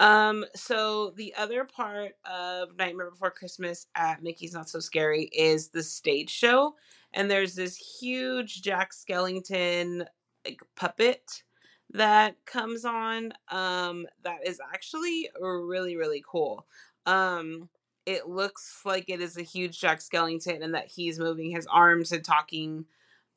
Um, 0.00 0.44
so 0.54 1.10
the 1.16 1.34
other 1.36 1.64
part 1.64 2.12
of 2.24 2.76
Nightmare 2.76 3.10
Before 3.10 3.30
Christmas 3.30 3.86
at 3.94 4.22
Mickey's 4.22 4.54
Not 4.54 4.68
So 4.68 4.80
Scary 4.80 5.24
is 5.24 5.68
the 5.68 5.82
stage 5.82 6.30
show, 6.30 6.74
and 7.12 7.30
there's 7.30 7.54
this 7.54 7.76
huge 7.76 8.62
Jack 8.62 8.92
Skellington 8.92 10.06
like 10.44 10.60
puppet 10.76 11.42
that 11.90 12.36
comes 12.46 12.84
on. 12.84 13.32
Um, 13.50 14.06
that 14.24 14.46
is 14.46 14.60
actually 14.72 15.28
really 15.40 15.96
really 15.96 16.24
cool. 16.26 16.66
Um, 17.06 17.68
it 18.06 18.28
looks 18.28 18.80
like 18.84 19.04
it 19.08 19.20
is 19.20 19.36
a 19.36 19.42
huge 19.42 19.78
Jack 19.80 20.00
Skellington, 20.00 20.62
and 20.64 20.74
that 20.74 20.88
he's 20.88 21.18
moving 21.18 21.50
his 21.50 21.66
arms 21.66 22.10
and 22.12 22.24
talking, 22.24 22.86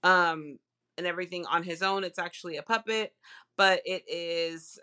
um, 0.05 0.59
and 0.97 1.05
everything 1.05 1.45
on 1.47 1.63
his 1.63 1.81
own. 1.83 2.05
It's 2.05 2.19
actually 2.19 2.55
a 2.57 2.63
puppet 2.63 3.13
but 3.57 3.81
it 3.85 4.03
is 4.07 4.79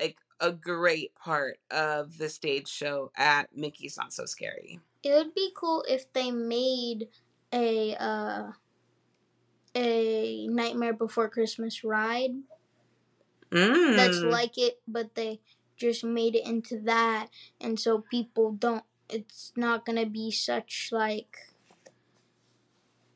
like 0.00 0.16
a 0.40 0.52
great 0.52 1.14
part 1.14 1.58
of 1.70 2.18
the 2.18 2.28
stage 2.28 2.68
show 2.68 3.10
at 3.16 3.54
Mickey's 3.56 3.96
Not 3.96 4.12
So 4.12 4.26
Scary. 4.26 4.80
it 5.02 5.10
would 5.12 5.34
be 5.34 5.50
cool 5.56 5.84
if 5.88 6.12
they 6.12 6.30
made 6.30 7.08
a 7.52 7.94
uh 7.96 8.52
a 9.74 10.46
nightmare 10.48 10.92
before 10.92 11.28
christmas 11.28 11.84
ride 11.84 12.32
Mm. 13.50 13.96
that's 13.96 14.22
like 14.22 14.56
it, 14.56 14.80
but 14.88 15.14
they 15.14 15.40
just 15.76 16.04
made 16.04 16.34
it 16.34 16.46
into 16.46 16.78
that, 16.80 17.28
and 17.60 17.78
so 17.78 17.98
people 18.10 18.52
don't. 18.52 18.84
It's 19.10 19.52
not 19.56 19.84
gonna 19.84 20.06
be 20.06 20.30
such 20.30 20.88
like. 20.90 21.36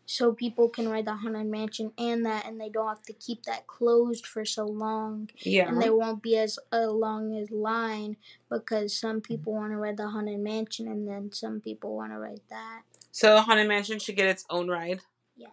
So 0.09 0.33
people 0.33 0.69
can 0.69 0.89
ride 0.89 1.07
the 1.07 1.17
haunted 1.17 1.49
mansion 1.49 1.93
and 1.99 2.25
that, 2.25 2.47
and 2.47 2.61
they 2.61 2.69
don't 2.69 2.87
have 2.87 3.03
to 3.03 3.13
keep 3.13 3.43
that 3.43 3.67
closed 3.67 4.25
for 4.25 4.45
so 4.45 4.65
long, 4.65 5.29
yeah. 5.41 5.69
and 5.69 5.83
there 5.83 5.95
won't 5.95 6.23
be 6.23 6.37
as 6.37 6.61
a 6.71 6.87
long 6.87 7.37
as 7.37 7.51
line 7.51 8.17
because 8.49 8.97
some 8.97 9.21
people 9.21 9.53
want 9.53 9.73
to 9.73 9.77
ride 9.77 9.97
the 9.97 10.09
haunted 10.09 10.39
mansion, 10.39 10.87
and 10.87 11.09
then 11.09 11.33
some 11.33 11.61
people 11.61 11.97
want 11.97 12.13
to 12.13 12.19
ride 12.19 12.41
that. 12.51 12.83
So 13.17 13.33
the 13.35 13.41
Haunted 13.41 13.67
Mansion 13.67 13.99
should 13.99 14.15
get 14.15 14.29
its 14.29 14.45
own 14.51 14.69
ride. 14.69 15.01
Yeah. 15.37 15.49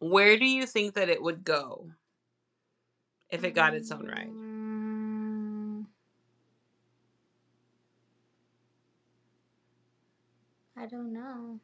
Where 0.00 0.36
do 0.36 0.44
you 0.44 0.66
think 0.66 0.94
that 0.94 1.08
it 1.08 1.22
would 1.22 1.44
go 1.44 1.86
if 3.30 3.44
it 3.44 3.54
got 3.54 3.74
its 3.74 3.92
own 3.92 4.08
ride? 4.08 4.28
Mm. 4.28 5.86
I 10.76 10.86
don't 10.86 11.12
know. 11.12 11.60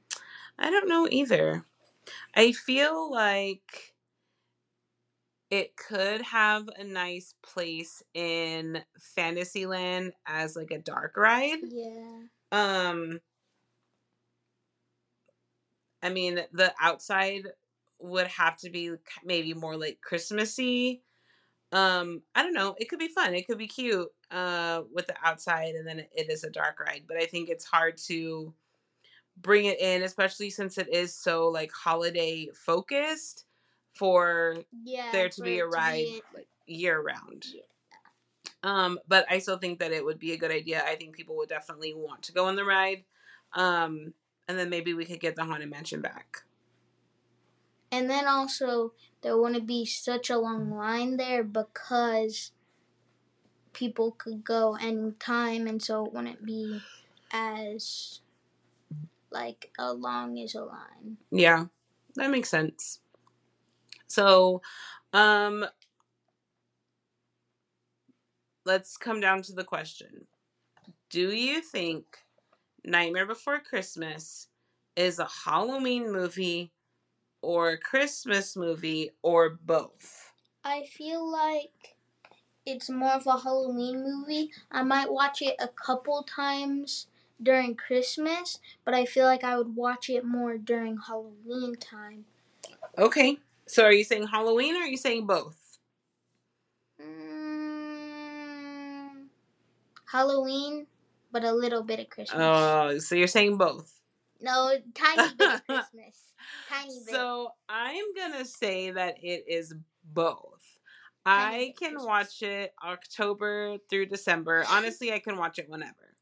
I 0.58 0.70
don't 0.70 0.88
know 0.88 1.08
either. 1.10 1.64
I 2.34 2.52
feel 2.52 3.10
like 3.10 3.94
it 5.50 5.76
could 5.76 6.22
have 6.22 6.68
a 6.76 6.82
nice 6.84 7.34
place 7.42 8.02
in 8.14 8.82
Fantasyland 8.98 10.12
as 10.26 10.56
like 10.56 10.70
a 10.72 10.78
dark 10.78 11.16
ride. 11.16 11.58
Yeah. 11.62 12.22
Um 12.52 13.20
I 16.02 16.10
mean, 16.10 16.40
the 16.52 16.74
outside 16.80 17.48
would 17.98 18.26
have 18.28 18.56
to 18.58 18.70
be 18.70 18.92
maybe 19.24 19.54
more 19.54 19.76
like 19.76 20.00
Christmassy. 20.00 21.02
Um, 21.72 22.22
I 22.34 22.42
don't 22.42 22.54
know. 22.54 22.76
It 22.78 22.88
could 22.88 22.98
be 23.00 23.08
fun. 23.08 23.34
It 23.34 23.46
could 23.46 23.58
be 23.58 23.68
cute 23.68 24.08
uh 24.30 24.82
with 24.92 25.06
the 25.06 25.16
outside 25.24 25.74
and 25.76 25.86
then 25.86 26.00
it 26.00 26.30
is 26.30 26.44
a 26.44 26.50
dark 26.50 26.80
ride, 26.80 27.04
but 27.08 27.18
I 27.18 27.26
think 27.26 27.48
it's 27.50 27.64
hard 27.64 27.96
to 28.08 28.54
bring 29.36 29.66
it 29.66 29.80
in 29.80 30.02
especially 30.02 30.50
since 30.50 30.78
it 30.78 30.88
is 30.88 31.14
so 31.14 31.48
like 31.48 31.70
holiday 31.72 32.48
focused 32.54 33.44
for 33.94 34.56
Yeah. 34.84 35.10
there 35.12 35.28
to 35.28 35.42
be 35.42 35.58
a 35.58 35.66
ride 35.66 36.06
it- 36.06 36.24
like 36.34 36.48
year 36.66 37.00
round. 37.00 37.46
Yeah. 37.52 37.62
Um, 38.62 38.98
but 39.06 39.26
I 39.30 39.38
still 39.38 39.58
think 39.58 39.78
that 39.78 39.92
it 39.92 40.04
would 40.04 40.18
be 40.18 40.32
a 40.32 40.36
good 40.36 40.50
idea. 40.50 40.82
I 40.84 40.96
think 40.96 41.14
people 41.14 41.36
would 41.36 41.48
definitely 41.48 41.94
want 41.94 42.22
to 42.24 42.32
go 42.32 42.46
on 42.46 42.56
the 42.56 42.64
ride. 42.64 43.04
Um, 43.52 44.14
and 44.48 44.58
then 44.58 44.70
maybe 44.70 44.94
we 44.94 45.04
could 45.04 45.20
get 45.20 45.36
the 45.36 45.44
haunted 45.44 45.70
mansion 45.70 46.00
back. 46.00 46.42
And 47.92 48.10
then 48.10 48.26
also 48.26 48.92
there 49.22 49.36
wouldn't 49.38 49.66
be 49.66 49.84
such 49.84 50.30
a 50.30 50.38
long 50.38 50.70
line 50.70 51.16
there 51.16 51.44
because 51.44 52.52
people 53.72 54.12
could 54.12 54.42
go 54.44 54.74
anytime 54.76 55.66
and 55.66 55.82
so 55.82 56.06
it 56.06 56.12
wouldn't 56.12 56.44
be 56.44 56.80
as 57.30 58.20
like 59.36 59.70
a 59.78 59.92
long 59.92 60.38
is 60.38 60.54
a 60.54 60.64
line. 60.64 61.18
Yeah, 61.30 61.66
that 62.14 62.30
makes 62.30 62.48
sense. 62.48 63.00
So, 64.06 64.62
um, 65.12 65.66
let's 68.64 68.96
come 68.96 69.20
down 69.20 69.42
to 69.42 69.52
the 69.52 69.64
question 69.64 70.26
Do 71.10 71.30
you 71.32 71.60
think 71.60 72.04
Nightmare 72.84 73.26
Before 73.26 73.60
Christmas 73.60 74.48
is 74.96 75.18
a 75.18 75.28
Halloween 75.44 76.10
movie 76.10 76.72
or 77.42 77.70
a 77.70 77.78
Christmas 77.78 78.56
movie 78.56 79.10
or 79.22 79.50
both? 79.50 80.32
I 80.64 80.84
feel 80.86 81.30
like 81.30 81.96
it's 82.64 82.88
more 82.88 83.12
of 83.12 83.26
a 83.26 83.38
Halloween 83.38 84.02
movie. 84.02 84.50
I 84.72 84.82
might 84.82 85.12
watch 85.12 85.42
it 85.42 85.56
a 85.60 85.68
couple 85.68 86.22
times 86.24 87.06
during 87.42 87.74
Christmas, 87.74 88.58
but 88.84 88.94
I 88.94 89.04
feel 89.04 89.24
like 89.26 89.44
I 89.44 89.56
would 89.58 89.76
watch 89.76 90.08
it 90.10 90.24
more 90.24 90.56
during 90.58 90.98
Halloween 90.98 91.76
time. 91.76 92.24
Okay. 92.98 93.38
So, 93.66 93.84
are 93.84 93.92
you 93.92 94.04
saying 94.04 94.28
Halloween 94.28 94.76
or 94.76 94.80
are 94.80 94.86
you 94.86 94.96
saying 94.96 95.26
both? 95.26 95.78
Mm, 97.56 99.26
Halloween, 100.10 100.86
but 101.32 101.44
a 101.44 101.52
little 101.52 101.82
bit 101.82 102.00
of 102.00 102.08
Christmas. 102.08 102.40
Oh, 102.40 102.98
so 102.98 103.14
you're 103.14 103.26
saying 103.26 103.56
both. 103.58 103.92
no, 104.40 104.72
tiny 104.94 105.34
bit 105.34 105.54
of 105.54 105.66
Christmas. 105.66 106.32
Tiny 106.68 107.00
bit. 107.04 107.14
So 107.14 107.50
I'm 107.68 108.14
gonna 108.16 108.44
say 108.44 108.90
that 108.92 109.16
it 109.22 109.44
is 109.48 109.74
both. 110.04 110.62
Tiny 111.24 111.68
I 111.70 111.74
can 111.78 111.92
Christmas. 111.96 112.04
watch 112.06 112.42
it 112.42 112.72
October 112.84 113.78
through 113.90 114.06
December. 114.06 114.64
Honestly, 114.70 115.12
I 115.12 115.18
can 115.18 115.36
watch 115.36 115.58
it 115.58 115.68
whenever. 115.68 116.14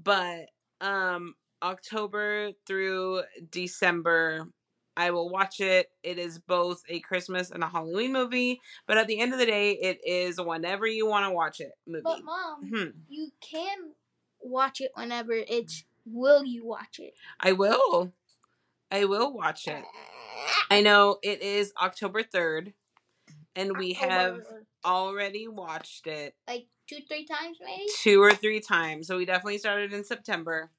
But 0.00 0.46
um 0.80 1.34
October 1.62 2.50
through 2.66 3.22
December, 3.50 4.48
I 4.96 5.10
will 5.10 5.30
watch 5.30 5.60
it. 5.60 5.90
It 6.02 6.18
is 6.18 6.38
both 6.38 6.82
a 6.88 7.00
Christmas 7.00 7.50
and 7.50 7.62
a 7.62 7.68
Halloween 7.68 8.12
movie, 8.12 8.60
but 8.86 8.98
at 8.98 9.06
the 9.06 9.20
end 9.20 9.32
of 9.32 9.38
the 9.38 9.46
day, 9.46 9.72
it 9.72 10.00
is 10.04 10.40
whenever 10.40 10.86
you 10.86 11.06
want 11.06 11.24
to 11.26 11.30
watch 11.30 11.60
it 11.60 11.72
movie. 11.86 12.02
but 12.04 12.24
mom, 12.24 12.68
Hmm. 12.68 12.90
you 13.08 13.30
can 13.40 13.92
watch 14.40 14.80
it 14.80 14.90
whenever 14.94 15.32
it's. 15.32 15.84
Will 16.04 16.44
you 16.44 16.66
watch 16.66 16.98
it? 16.98 17.14
I 17.38 17.52
will. 17.52 18.12
I 18.90 19.04
will 19.04 19.32
watch 19.32 19.68
it. 19.68 19.84
I 20.70 20.80
know 20.80 21.18
it 21.22 21.42
is 21.42 21.72
October 21.80 22.22
3rd, 22.24 22.72
and 23.56 23.76
we 23.76 23.92
have 23.94 24.40
already 24.84 25.48
watched 25.48 26.06
it 26.06 26.34
like 26.48 26.66
two, 26.88 26.98
three 27.08 27.24
times 27.24 27.58
maybe. 27.64 27.86
two 28.00 28.22
or 28.22 28.32
three 28.34 28.60
times. 28.60 29.06
So 29.06 29.16
we 29.16 29.24
definitely 29.24 29.58
started 29.58 29.92
in 29.92 30.04
September. 30.04 30.70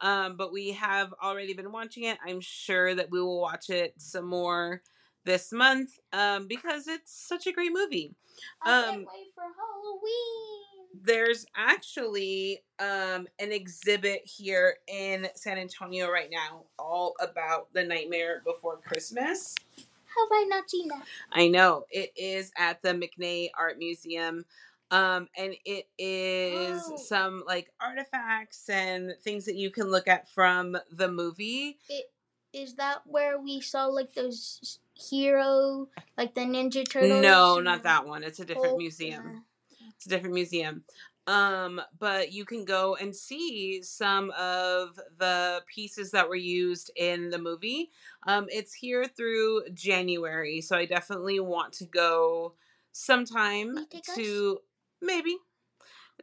Um, 0.00 0.36
but 0.36 0.52
we 0.52 0.72
have 0.72 1.14
already 1.22 1.54
been 1.54 1.72
watching 1.72 2.04
it. 2.04 2.18
I'm 2.26 2.40
sure 2.40 2.94
that 2.94 3.10
we 3.10 3.20
will 3.20 3.40
watch 3.40 3.70
it 3.70 3.94
some 3.96 4.26
more 4.26 4.82
this 5.24 5.52
month 5.52 5.98
um, 6.12 6.46
because 6.46 6.86
it's 6.86 7.12
such 7.12 7.46
a 7.46 7.52
great 7.52 7.72
movie. 7.72 8.14
I 8.62 8.78
Um, 8.78 8.84
can't 8.84 8.98
wait 9.06 9.32
for 9.34 9.44
Halloween. 9.44 11.02
There's 11.02 11.46
actually 11.54 12.62
um, 12.78 13.26
an 13.38 13.52
exhibit 13.52 14.22
here 14.24 14.76
in 14.86 15.28
San 15.34 15.58
Antonio 15.58 16.10
right 16.10 16.30
now 16.30 16.64
all 16.78 17.14
about 17.20 17.72
the 17.72 17.82
Nightmare 17.84 18.42
Before 18.44 18.78
Christmas. 18.78 19.54
Have 20.18 20.28
I 20.32 20.44
not 20.48 20.70
seen 20.70 20.88
that? 20.88 21.02
I 21.32 21.48
know 21.48 21.84
it 21.90 22.12
is 22.16 22.50
at 22.56 22.82
the 22.82 22.90
McNay 22.90 23.50
Art 23.58 23.78
Museum. 23.78 24.44
Um, 24.90 25.28
and 25.36 25.54
it 25.64 25.88
is 25.98 26.80
Oh. 26.86 26.96
some 26.96 27.42
like 27.46 27.72
artifacts 27.80 28.68
and 28.68 29.14
things 29.22 29.44
that 29.46 29.56
you 29.56 29.70
can 29.70 29.90
look 29.90 30.06
at 30.06 30.28
from 30.28 30.76
the 30.92 31.08
movie. 31.08 31.78
Is 32.52 32.76
that 32.76 33.02
where 33.04 33.38
we 33.38 33.60
saw 33.60 33.86
like 33.86 34.14
those 34.14 34.78
hero, 34.94 35.88
like 36.16 36.34
the 36.34 36.42
Ninja 36.42 36.88
Turtles? 36.88 37.20
No, 37.20 37.58
not 37.60 37.82
that 37.82 38.06
one. 38.06 38.22
It's 38.22 38.38
a 38.38 38.44
different 38.44 38.68
Hulk 38.68 38.78
museum. 38.78 39.26
and 39.26 39.42
It's 39.96 40.06
a 40.06 40.08
different 40.08 40.34
museum. 40.34 40.84
Um, 41.26 41.80
but 41.98 42.32
you 42.32 42.44
can 42.44 42.64
go 42.64 42.94
and 42.94 43.14
see 43.14 43.82
some 43.82 44.30
of 44.38 45.00
the 45.18 45.62
pieces 45.66 46.12
that 46.12 46.28
were 46.28 46.36
used 46.36 46.90
in 46.94 47.30
the 47.30 47.38
movie. 47.38 47.90
Um, 48.26 48.46
it's 48.48 48.72
here 48.72 49.06
through 49.06 49.62
January, 49.74 50.60
so 50.60 50.76
I 50.76 50.86
definitely 50.86 51.40
want 51.40 51.72
to 51.74 51.84
go 51.84 52.54
sometime 52.92 53.76
us? 53.76 54.14
to 54.14 54.58
maybe 55.02 55.36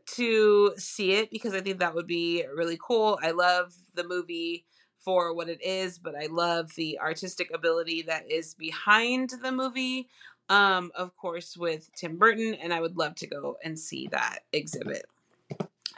to 0.05 0.73
see 0.77 1.13
it 1.13 1.29
because 1.31 1.53
I 1.53 1.61
think 1.61 1.79
that 1.79 1.95
would 1.95 2.07
be 2.07 2.45
really 2.53 2.79
cool. 2.81 3.19
I 3.21 3.31
love 3.31 3.73
the 3.93 4.03
movie 4.03 4.65
for 5.03 5.33
what 5.33 5.49
it 5.49 5.61
is, 5.61 5.99
but 5.99 6.15
I 6.15 6.27
love 6.27 6.73
the 6.75 6.99
artistic 6.99 7.49
ability 7.53 8.03
that 8.03 8.31
is 8.31 8.53
behind 8.53 9.31
the 9.41 9.51
movie 9.51 10.07
um 10.49 10.91
of 10.95 11.15
course 11.15 11.55
with 11.57 11.89
Tim 11.95 12.17
Burton 12.17 12.53
and 12.55 12.73
I 12.73 12.81
would 12.81 12.97
love 12.97 13.15
to 13.15 13.27
go 13.27 13.57
and 13.63 13.79
see 13.79 14.07
that 14.07 14.39
exhibit. 14.51 15.05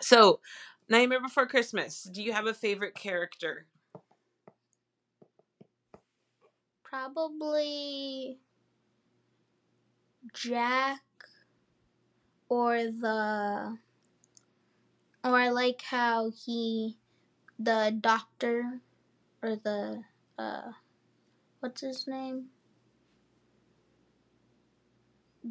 So, 0.02 0.40
Nightmare 0.90 1.22
Before 1.22 1.48
Christmas, 1.48 2.04
do 2.04 2.22
you 2.22 2.34
have 2.34 2.46
a 2.46 2.54
favorite 2.54 2.96
character? 2.96 3.66
Probably 6.84 8.40
Jack 10.34 11.02
or 12.50 12.78
the 12.78 13.78
or 15.24 15.36
I 15.40 15.50
like 15.50 15.82
how 15.82 16.32
he 16.46 16.98
the 17.58 17.98
doctor 18.00 18.80
or 19.42 19.56
the 19.56 20.04
uh 20.38 20.72
what's 21.60 21.82
his 21.82 22.08
name? 22.08 22.48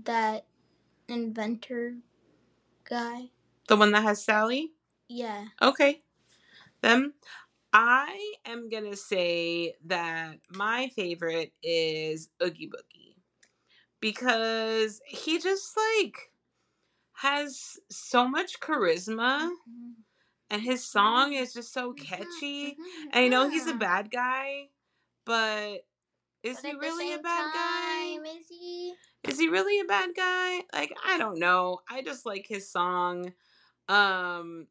That 0.02 0.46
inventor 1.08 1.94
guy. 2.88 3.30
The 3.68 3.76
one 3.76 3.92
that 3.92 4.02
has 4.02 4.24
Sally? 4.24 4.72
Yeah. 5.08 5.44
Okay. 5.62 6.00
Then 6.82 7.12
I 7.72 8.34
am 8.44 8.68
going 8.68 8.90
to 8.90 8.96
say 8.96 9.74
that 9.86 10.38
my 10.50 10.90
favorite 10.94 11.52
is 11.62 12.28
Oogie 12.42 12.68
Boogie 12.68 13.16
because 14.00 15.00
he 15.06 15.38
just 15.38 15.76
like 15.76 16.30
has 17.14 17.78
so 17.90 18.28
much 18.28 18.60
charisma 18.60 19.48
mm-hmm. 19.48 19.90
and 20.50 20.62
his 20.62 20.82
mm-hmm. 20.82 20.98
song 20.98 21.32
is 21.32 21.54
just 21.54 21.72
so 21.72 21.92
mm-hmm. 21.92 22.04
catchy. 22.04 22.76
And 23.12 23.24
I 23.24 23.28
know 23.28 23.48
he's 23.48 23.66
a 23.66 23.74
bad 23.74 24.10
guy, 24.10 24.68
but 25.24 25.86
is 26.44 26.58
But 26.62 26.70
he 26.70 26.76
really 26.76 27.12
a 27.14 27.18
bad 27.18 27.52
guy? 27.54 28.18
Is 28.38 28.46
he? 28.48 28.94
Is 29.24 29.38
he 29.38 29.48
really 29.48 29.80
a 29.80 29.84
bad 29.84 30.10
guy? 30.14 30.60
Like 30.72 30.92
I 31.04 31.18
don't 31.18 31.38
know. 31.38 31.80
I 31.90 32.02
just 32.02 32.26
like 32.26 32.46
his 32.46 32.70
song. 32.70 33.32
Um 33.88 34.66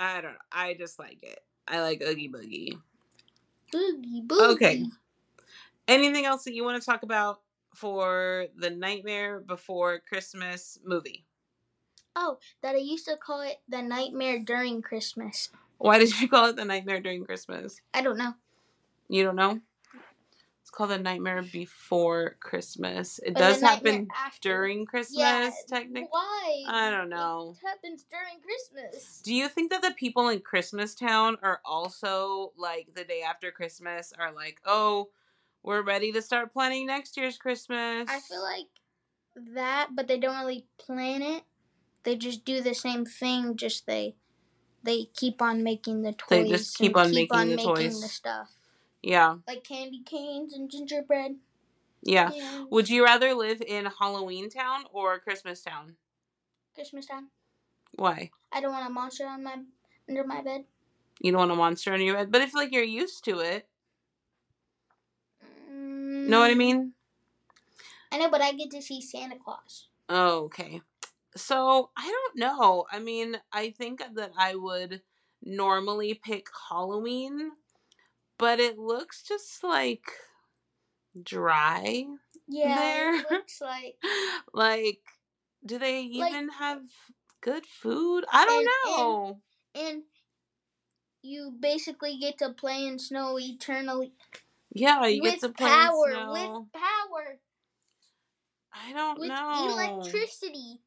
I 0.00 0.20
don't 0.20 0.32
know. 0.32 0.38
I 0.52 0.74
just 0.74 0.98
like 0.98 1.22
it. 1.22 1.40
I 1.66 1.80
like 1.80 2.02
Oogie 2.02 2.30
Boogie. 2.30 2.78
Boogie 3.72 4.26
boogie. 4.26 4.52
Okay. 4.54 4.84
Anything 5.86 6.24
else 6.24 6.44
that 6.44 6.54
you 6.54 6.64
want 6.64 6.80
to 6.80 6.86
talk 6.86 7.02
about 7.02 7.40
for 7.74 8.46
the 8.56 8.70
Nightmare 8.70 9.40
Before 9.40 10.00
Christmas 10.00 10.78
movie? 10.84 11.24
Oh, 12.16 12.38
that 12.62 12.74
I 12.74 12.78
used 12.78 13.06
to 13.06 13.16
call 13.16 13.42
it 13.42 13.58
the 13.68 13.80
nightmare 13.80 14.40
during 14.40 14.82
Christmas. 14.82 15.50
Why 15.78 15.98
did 15.98 16.20
you 16.20 16.28
call 16.28 16.46
it 16.46 16.56
the 16.56 16.64
Nightmare 16.64 17.00
During 17.00 17.24
Christmas? 17.24 17.80
I 17.94 18.02
don't 18.02 18.18
know. 18.18 18.34
You 19.08 19.22
don't 19.22 19.36
know? 19.36 19.60
It's 20.68 20.76
called 20.76 20.90
the 20.90 20.98
Nightmare 20.98 21.40
Before 21.40 22.36
Christmas. 22.40 23.18
It 23.24 23.30
Or 23.30 23.38
does 23.38 23.62
happen 23.62 24.06
after. 24.14 24.50
during 24.50 24.84
Christmas, 24.84 25.16
Yeah, 25.18 25.50
technically. 25.66 26.08
Why? 26.10 26.64
I 26.68 26.90
don't 26.90 27.08
know. 27.08 27.56
It 27.56 27.66
happens 27.66 28.04
during 28.10 28.42
Christmas. 28.42 29.22
Do 29.24 29.34
you 29.34 29.48
think 29.48 29.70
that 29.70 29.80
the 29.80 29.92
people 29.92 30.28
in 30.28 30.40
Christmas 30.40 30.94
Town 30.94 31.38
are 31.42 31.62
also 31.64 32.52
like 32.58 32.88
the 32.94 33.04
day 33.04 33.22
after 33.22 33.50
Christmas 33.50 34.12
are 34.18 34.30
like, 34.30 34.60
oh, 34.66 35.08
we're 35.62 35.80
ready 35.80 36.12
to 36.12 36.20
start 36.20 36.52
planning 36.52 36.86
next 36.86 37.16
year's 37.16 37.38
Christmas? 37.38 38.10
I 38.10 38.20
feel 38.20 38.42
like 38.42 38.66
that, 39.54 39.92
but 39.94 40.06
they 40.06 40.18
don't 40.18 40.38
really 40.38 40.66
plan 40.76 41.22
it. 41.22 41.44
They 42.02 42.14
just 42.14 42.44
do 42.44 42.60
the 42.60 42.74
same 42.74 43.06
thing. 43.06 43.56
Just 43.56 43.86
they 43.86 44.16
they 44.82 45.06
keep 45.16 45.40
on 45.40 45.62
making 45.62 46.02
the 46.02 46.12
toys. 46.12 46.28
They 46.28 46.46
just 46.46 46.76
keep 46.76 46.94
on 46.94 47.10
making 47.10 47.56
the 47.56 47.56
toys. 47.56 48.02
the 48.02 48.08
stuff 48.08 48.57
yeah, 49.02 49.36
like 49.46 49.64
candy 49.64 50.02
canes 50.04 50.52
and 50.54 50.70
gingerbread. 50.70 51.36
yeah. 52.02 52.30
Yeah. 52.34 52.64
Would 52.70 52.88
you 52.88 53.04
rather 53.04 53.34
live 53.34 53.60
in 53.62 53.86
Halloween 53.98 54.50
Town 54.50 54.84
or 54.92 55.18
Christmas 55.20 55.62
Town? 55.62 55.96
Christmas 56.74 57.06
time. 57.06 57.28
Why? 57.96 58.30
I 58.52 58.60
don't 58.60 58.72
want 58.72 58.86
a 58.86 58.90
monster 58.90 59.26
on 59.26 59.42
my 59.44 59.56
under 60.08 60.24
my 60.24 60.42
bed. 60.42 60.64
You 61.20 61.32
don't 61.32 61.40
want 61.40 61.50
a 61.52 61.56
monster 61.56 61.92
on 61.92 62.00
your 62.00 62.14
bed, 62.14 62.30
but 62.30 62.42
if 62.42 62.54
like 62.54 62.72
you're 62.72 62.82
used 62.84 63.24
to 63.24 63.40
it, 63.40 63.68
know 66.28 66.40
what 66.40 66.50
I 66.50 66.54
Mm, 66.54 66.58
mean? 66.58 66.92
I 68.12 68.18
know, 68.18 68.30
but 68.30 68.40
I 68.40 68.52
get 68.52 68.70
to 68.70 68.82
see 68.82 69.00
Santa 69.00 69.36
Claus. 69.36 69.88
Oh, 70.08 70.44
okay. 70.44 70.80
So 71.36 71.90
I 71.96 72.06
don't 72.06 72.36
know. 72.38 72.86
I 72.90 72.98
mean, 72.98 73.36
I 73.52 73.70
think 73.70 74.02
that 74.14 74.32
I 74.38 74.54
would 74.54 75.02
normally 75.42 76.14
pick 76.14 76.48
Halloween, 76.70 77.52
but 78.38 78.60
it 78.60 78.78
looks 78.78 79.22
just 79.22 79.62
like 79.64 80.04
dry. 81.22 82.04
Yeah, 82.46 82.76
There. 82.76 83.14
it 83.16 83.26
looks 83.30 83.60
like 83.60 83.96
like, 84.54 85.00
do 85.64 85.78
they 85.78 86.08
Like- 86.08 86.32
even 86.32 86.48
have 86.50 86.82
good 87.40 87.66
food? 87.66 88.24
I 88.32 88.44
don't 88.44 88.58
And- 88.60 88.68
and- 88.68 88.96
know. 88.96 89.40
and 89.74 90.02
you 91.22 91.50
basically 91.58 92.16
get 92.18 92.38
to 92.38 92.50
play 92.50 92.86
in 92.86 92.98
snow 92.98 93.38
eternally 93.38 94.12
yeah, 94.72 95.04
you 95.06 95.20
with 95.22 95.32
get 95.32 95.40
to 95.40 95.48
play 95.50 95.66
in 95.72 96.12
snow. 96.12 96.32
with 96.32 96.82
power, 96.82 97.40
I 98.72 98.92
don't 98.92 99.18
with 99.18 99.28
know. 99.28 99.68
electricity. 99.72 100.80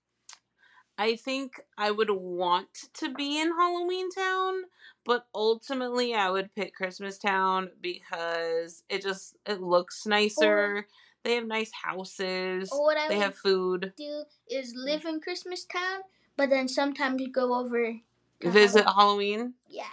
I 0.97 1.15
think 1.15 1.59
I 1.77 1.91
would 1.91 2.11
want 2.11 2.69
to 2.95 3.13
be 3.13 3.39
in 3.39 3.51
Halloween 3.57 4.09
Town, 4.11 4.63
but 5.05 5.25
ultimately 5.33 6.13
I 6.13 6.29
would 6.29 6.53
pick 6.55 6.73
Christmas 6.75 7.17
Town 7.17 7.69
because 7.81 8.83
it 8.89 9.01
just 9.01 9.35
it 9.45 9.61
looks 9.61 10.05
nicer. 10.05 10.87
they 11.23 11.35
have 11.35 11.47
nice 11.47 11.71
houses. 11.71 12.69
Or 12.71 12.83
what 12.85 12.97
I 12.97 13.07
They 13.07 13.17
would 13.17 13.23
have 13.23 13.35
food. 13.35 13.93
do 13.97 14.23
is 14.49 14.73
live 14.75 15.05
in 15.05 15.19
Christmas 15.21 15.65
Town, 15.65 16.01
but 16.37 16.49
then 16.49 16.67
sometimes 16.67 17.21
go 17.31 17.53
over 17.59 17.93
to 18.41 18.49
Visit 18.49 18.85
Halloween. 18.85 18.95
Halloween. 19.39 19.53
Yeah, 19.67 19.83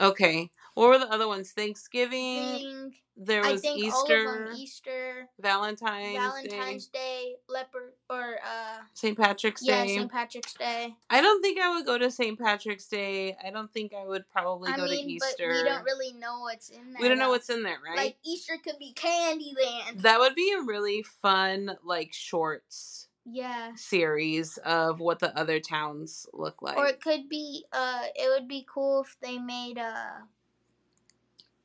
Okay. 0.00 0.50
What 0.80 0.88
were 0.88 0.98
the 0.98 1.12
other 1.12 1.28
ones? 1.28 1.50
Thanksgiving. 1.52 2.42
Thing- 2.42 2.94
There 3.22 3.42
was 3.42 3.62
Easter, 3.62 3.92
all 3.92 4.32
of 4.32 4.38
them: 4.46 4.56
Easter, 4.56 5.28
Valentine's, 5.38 6.16
Valentine's 6.16 6.86
Day, 6.86 6.98
Day, 6.98 7.34
leopard, 7.50 7.92
or 8.08 8.38
uh, 8.42 8.78
St. 8.94 9.14
Patrick's 9.14 9.60
yeah, 9.62 9.84
Day. 9.84 9.96
St. 9.96 10.10
Patrick's 10.10 10.54
Day. 10.54 10.94
I 11.10 11.20
don't 11.20 11.42
think 11.42 11.60
I 11.60 11.74
would 11.74 11.84
go 11.84 11.98
to 11.98 12.10
St. 12.10 12.38
Patrick's 12.38 12.86
Day. 12.86 13.36
I 13.44 13.50
don't 13.50 13.70
think 13.70 13.92
I 13.92 14.06
would 14.06 14.26
probably 14.30 14.72
I 14.72 14.76
go 14.78 14.86
mean, 14.86 15.06
to 15.06 15.12
Easter. 15.12 15.48
but 15.48 15.48
we 15.48 15.64
don't 15.64 15.84
really 15.84 16.12
know 16.14 16.40
what's 16.40 16.70
in 16.70 16.94
there. 16.94 17.02
We 17.02 17.08
don't 17.08 17.18
know 17.18 17.28
what's 17.28 17.50
in 17.50 17.62
there, 17.62 17.76
right? 17.86 17.98
Like 17.98 18.16
Easter 18.24 18.54
could 18.64 18.78
be 18.78 18.94
Candyland. 18.94 20.00
That 20.00 20.18
would 20.20 20.34
be 20.34 20.54
a 20.58 20.62
really 20.62 21.02
fun, 21.02 21.76
like, 21.84 22.14
shorts 22.14 23.08
yeah. 23.26 23.72
series 23.76 24.56
of 24.64 24.98
what 25.00 25.18
the 25.18 25.36
other 25.38 25.60
towns 25.60 26.26
look 26.32 26.62
like. 26.62 26.78
Or 26.78 26.86
it 26.86 27.02
could 27.02 27.28
be 27.28 27.66
uh 27.70 28.04
it 28.14 28.30
would 28.30 28.48
be 28.48 28.66
cool 28.72 29.02
if 29.02 29.16
they 29.20 29.36
made 29.36 29.76
uh 29.76 30.20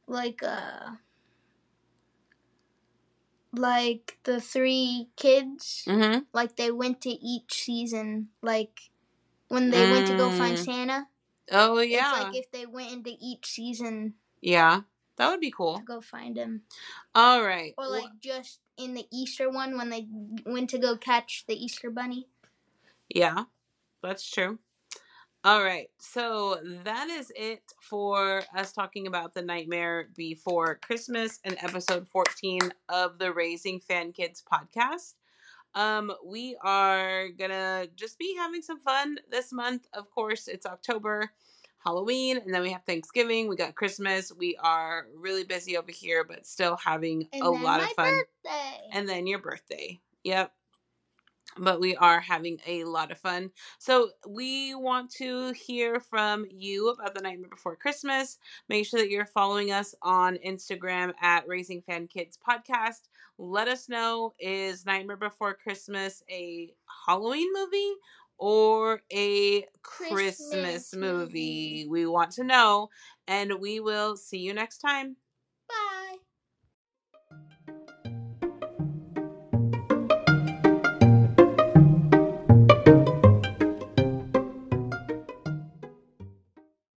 like 0.08 0.41
uh 0.44 0.91
like 3.54 4.18
the 4.24 4.41
three 4.41 5.08
kids 5.15 5.86
mm-hmm. 5.88 6.20
like 6.34 6.56
they 6.58 6.72
went 6.72 7.02
to 7.02 7.10
each 7.10 7.54
season 7.63 8.28
like 8.41 8.82
when 9.48 9.70
they 9.70 9.89
went 9.91 10.08
to 10.08 10.18
go 10.18 10.30
find 10.32 10.58
Mm. 10.58 10.65
Santa. 10.65 11.08
Oh 11.52 11.80
yeah, 11.80 12.12
It's 12.15 12.24
like 12.24 12.36
if 12.36 12.52
they 12.52 12.65
went 12.65 12.91
into 12.91 13.12
each 13.22 13.46
season 13.46 14.15
yeah, 14.41 14.82
that 15.18 15.30
would 15.30 15.39
be 15.39 15.52
cool. 15.52 15.78
to 15.78 15.84
go 15.84 16.02
find 16.02 16.36
him. 16.36 16.63
All 17.13 17.44
right. 17.44 17.74
Or 17.78 17.88
like 17.88 18.20
just 18.22 18.60
in 18.78 18.94
the 18.96 19.06
Easter 19.12 19.50
one 19.50 19.78
when 19.78 19.89
they 19.89 20.08
went 20.46 20.70
to 20.72 20.78
go 20.80 20.98
catch 20.98 21.46
the 21.48 21.54
Easter 21.56 21.89
bunny. 21.89 22.28
yeah, 23.10 23.46
that's 24.02 24.30
true. 24.30 24.60
All 25.45 25.63
right, 25.63 25.91
so 25.99 26.60
that 26.84 27.08
is 27.08 27.31
it 27.36 27.62
for 27.79 28.41
us 28.58 28.71
talking 28.71 29.05
about 29.05 29.36
the 29.36 29.43
Nightmare 29.43 30.10
Before 30.15 30.79
Christmas 30.84 31.39
and 31.45 31.55
episode 31.62 32.08
14 32.08 32.62
of 32.89 33.19
the 33.19 33.31
Raising 33.31 33.79
Fan 33.79 34.12
Kids 34.12 34.41
podcast. 34.51 35.13
Um, 35.75 36.12
we 36.25 36.58
are 36.63 37.29
gonna 37.29 37.86
just 37.95 38.17
be 38.17 38.36
having 38.36 38.63
some 38.63 38.79
fun 38.79 39.19
this 39.29 39.53
month. 39.53 39.88
Of 39.93 40.10
course, 40.10 40.47
it's 40.47 40.65
October, 40.65 41.29
Halloween, 41.77 42.38
and 42.39 42.51
then 42.51 42.63
we 42.63 42.71
have 42.71 42.84
Thanksgiving. 42.88 43.47
We 43.47 43.55
got 43.55 43.75
Christmas. 43.75 44.31
We 44.36 44.58
are 44.63 45.05
really 45.15 45.43
busy 45.43 45.77
over 45.77 45.91
here, 45.91 46.23
but 46.23 46.47
still 46.47 46.75
having 46.75 47.27
And 47.34 47.43
a 47.43 47.49
lot 47.51 47.84
of 47.84 47.89
fun. 47.91 48.12
birthday. 48.43 48.89
And 48.93 49.08
then 49.08 49.27
your 49.27 49.39
birthday. 49.39 49.99
Yep. 50.23 50.51
But 51.58 51.79
we 51.79 51.95
are 51.95 52.19
having 52.19 52.60
a 52.67 52.84
lot 52.84 53.12
of 53.12 53.17
fun. 53.19 53.51
So 53.79 54.10
we 54.27 54.75
want 54.75 55.10
to 55.12 55.51
hear 55.53 55.99
from 56.01 56.45
you 56.49 56.89
about 56.89 57.15
the 57.15 57.21
Nightmare 57.21 57.49
Before 57.49 57.75
Christmas. 57.77 58.39
Make 58.67 58.86
sure 58.86 58.99
that 58.99 59.10
you're 59.10 59.25
following 59.25 59.71
us 59.71 59.95
on 60.01 60.38
Instagram 60.45 61.13
at 61.21 61.47
Raising 61.47 61.81
Fan 61.81 62.08
Kids 62.08 62.38
Podcast. 62.45 63.08
Let 63.38 63.67
us 63.69 63.88
know 63.88 64.34
is 64.39 64.86
Nightmare 64.86 65.17
Before 65.17 65.53
Christmas 65.53 66.23
a 66.29 66.73
Halloween 67.08 67.47
movie 67.53 67.93
or 68.38 69.01
a 69.13 69.62
Christmas, 69.81 70.38
Christmas 70.49 70.95
movie? 70.95 71.84
movie. 71.84 71.88
We 71.89 72.05
want 72.05 72.31
to 72.31 72.43
know. 72.43 72.89
And 73.27 73.60
we 73.60 73.79
will 73.79 74.17
see 74.17 74.39
you 74.39 74.53
next 74.53 74.79
time. 74.79 75.15